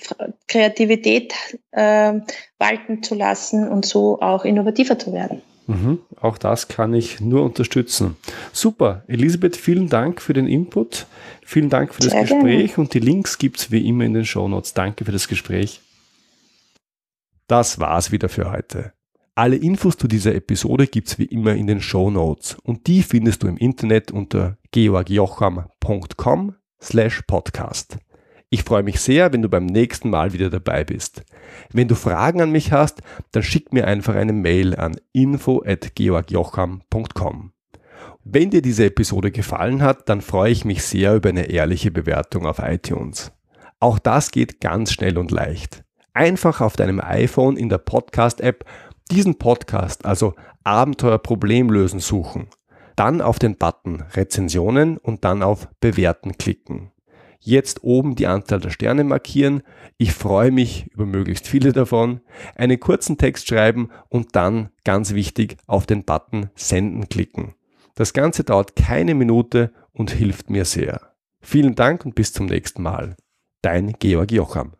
Kreativität 0.48 1.34
äh, 1.70 2.14
walten 2.58 3.04
zu 3.04 3.14
lassen 3.14 3.68
und 3.68 3.86
so 3.86 4.20
auch 4.20 4.44
innovativer 4.44 4.98
zu 4.98 5.12
werden. 5.12 5.42
Mhm, 5.66 6.00
auch 6.20 6.38
das 6.38 6.68
kann 6.68 6.92
ich 6.92 7.20
nur 7.20 7.44
unterstützen. 7.44 8.16
Super. 8.52 9.04
Elisabeth, 9.06 9.56
vielen 9.56 9.88
Dank 9.88 10.20
für 10.20 10.32
den 10.32 10.46
Input. 10.46 11.06
Vielen 11.44 11.70
Dank 11.70 11.94
für 11.94 12.02
das 12.02 12.10
Sehr 12.10 12.22
Gespräch 12.22 12.74
gerne. 12.74 12.84
und 12.84 12.94
die 12.94 12.98
Links 12.98 13.38
gibt 13.38 13.58
es 13.58 13.70
wie 13.70 13.86
immer 13.86 14.04
in 14.04 14.14
den 14.14 14.24
Show 14.24 14.48
Notes. 14.48 14.74
Danke 14.74 15.04
für 15.04 15.12
das 15.12 15.28
Gespräch. 15.28 15.80
Das 17.46 17.78
war's 17.78 18.10
wieder 18.12 18.28
für 18.28 18.50
heute. 18.50 18.92
Alle 19.34 19.56
Infos 19.56 19.96
zu 19.96 20.08
dieser 20.08 20.34
Episode 20.34 20.86
gibt 20.86 21.08
es 21.08 21.18
wie 21.18 21.24
immer 21.24 21.54
in 21.54 21.66
den 21.66 21.80
Show 21.80 22.10
Notes 22.10 22.56
und 22.62 22.86
die 22.86 23.02
findest 23.02 23.42
du 23.42 23.46
im 23.48 23.56
Internet 23.56 24.10
unter 24.10 24.58
georgjocham.com 24.72 26.54
slash 26.82 27.22
podcast. 27.26 27.98
Ich 28.54 28.64
freue 28.64 28.82
mich 28.82 29.00
sehr, 29.00 29.32
wenn 29.32 29.40
du 29.40 29.48
beim 29.48 29.64
nächsten 29.64 30.10
Mal 30.10 30.34
wieder 30.34 30.50
dabei 30.50 30.84
bist. 30.84 31.22
Wenn 31.72 31.88
du 31.88 31.94
Fragen 31.94 32.42
an 32.42 32.50
mich 32.50 32.70
hast, 32.70 33.00
dann 33.30 33.42
schick 33.42 33.72
mir 33.72 33.86
einfach 33.86 34.14
eine 34.14 34.34
Mail 34.34 34.76
an 34.76 34.96
info@georgjocham.com. 35.14 37.52
Wenn 38.24 38.50
dir 38.50 38.60
diese 38.60 38.84
Episode 38.84 39.30
gefallen 39.30 39.80
hat, 39.80 40.06
dann 40.10 40.20
freue 40.20 40.52
ich 40.52 40.66
mich 40.66 40.82
sehr 40.82 41.14
über 41.14 41.30
eine 41.30 41.48
ehrliche 41.48 41.90
Bewertung 41.90 42.44
auf 42.44 42.58
iTunes. 42.58 43.32
Auch 43.80 43.98
das 43.98 44.32
geht 44.32 44.60
ganz 44.60 44.92
schnell 44.92 45.16
und 45.16 45.30
leicht. 45.30 45.82
Einfach 46.12 46.60
auf 46.60 46.76
deinem 46.76 47.00
iPhone 47.00 47.56
in 47.56 47.70
der 47.70 47.78
Podcast-App 47.78 48.66
diesen 49.10 49.38
Podcast, 49.38 50.04
also 50.04 50.34
Abenteuer 50.62 51.16
Problemlösen 51.16 52.00
suchen. 52.00 52.48
Dann 52.96 53.22
auf 53.22 53.38
den 53.38 53.56
Button 53.56 54.02
Rezensionen 54.12 54.98
und 54.98 55.24
dann 55.24 55.42
auf 55.42 55.68
Bewerten 55.80 56.36
klicken 56.36 56.91
jetzt 57.44 57.82
oben 57.82 58.14
die 58.14 58.26
Anzahl 58.26 58.60
der 58.60 58.70
Sterne 58.70 59.04
markieren. 59.04 59.62
Ich 59.98 60.12
freue 60.12 60.50
mich 60.50 60.86
über 60.92 61.06
möglichst 61.06 61.46
viele 61.46 61.72
davon. 61.72 62.20
Einen 62.54 62.80
kurzen 62.80 63.18
Text 63.18 63.48
schreiben 63.48 63.90
und 64.08 64.34
dann, 64.36 64.70
ganz 64.84 65.12
wichtig, 65.12 65.56
auf 65.66 65.86
den 65.86 66.04
Button 66.04 66.50
Senden 66.54 67.08
klicken. 67.08 67.54
Das 67.94 68.12
Ganze 68.12 68.44
dauert 68.44 68.76
keine 68.76 69.14
Minute 69.14 69.72
und 69.92 70.10
hilft 70.10 70.50
mir 70.50 70.64
sehr. 70.64 71.12
Vielen 71.40 71.74
Dank 71.74 72.06
und 72.06 72.14
bis 72.14 72.32
zum 72.32 72.46
nächsten 72.46 72.82
Mal. 72.82 73.16
Dein 73.60 73.94
Georg 73.98 74.30
Jocham. 74.32 74.72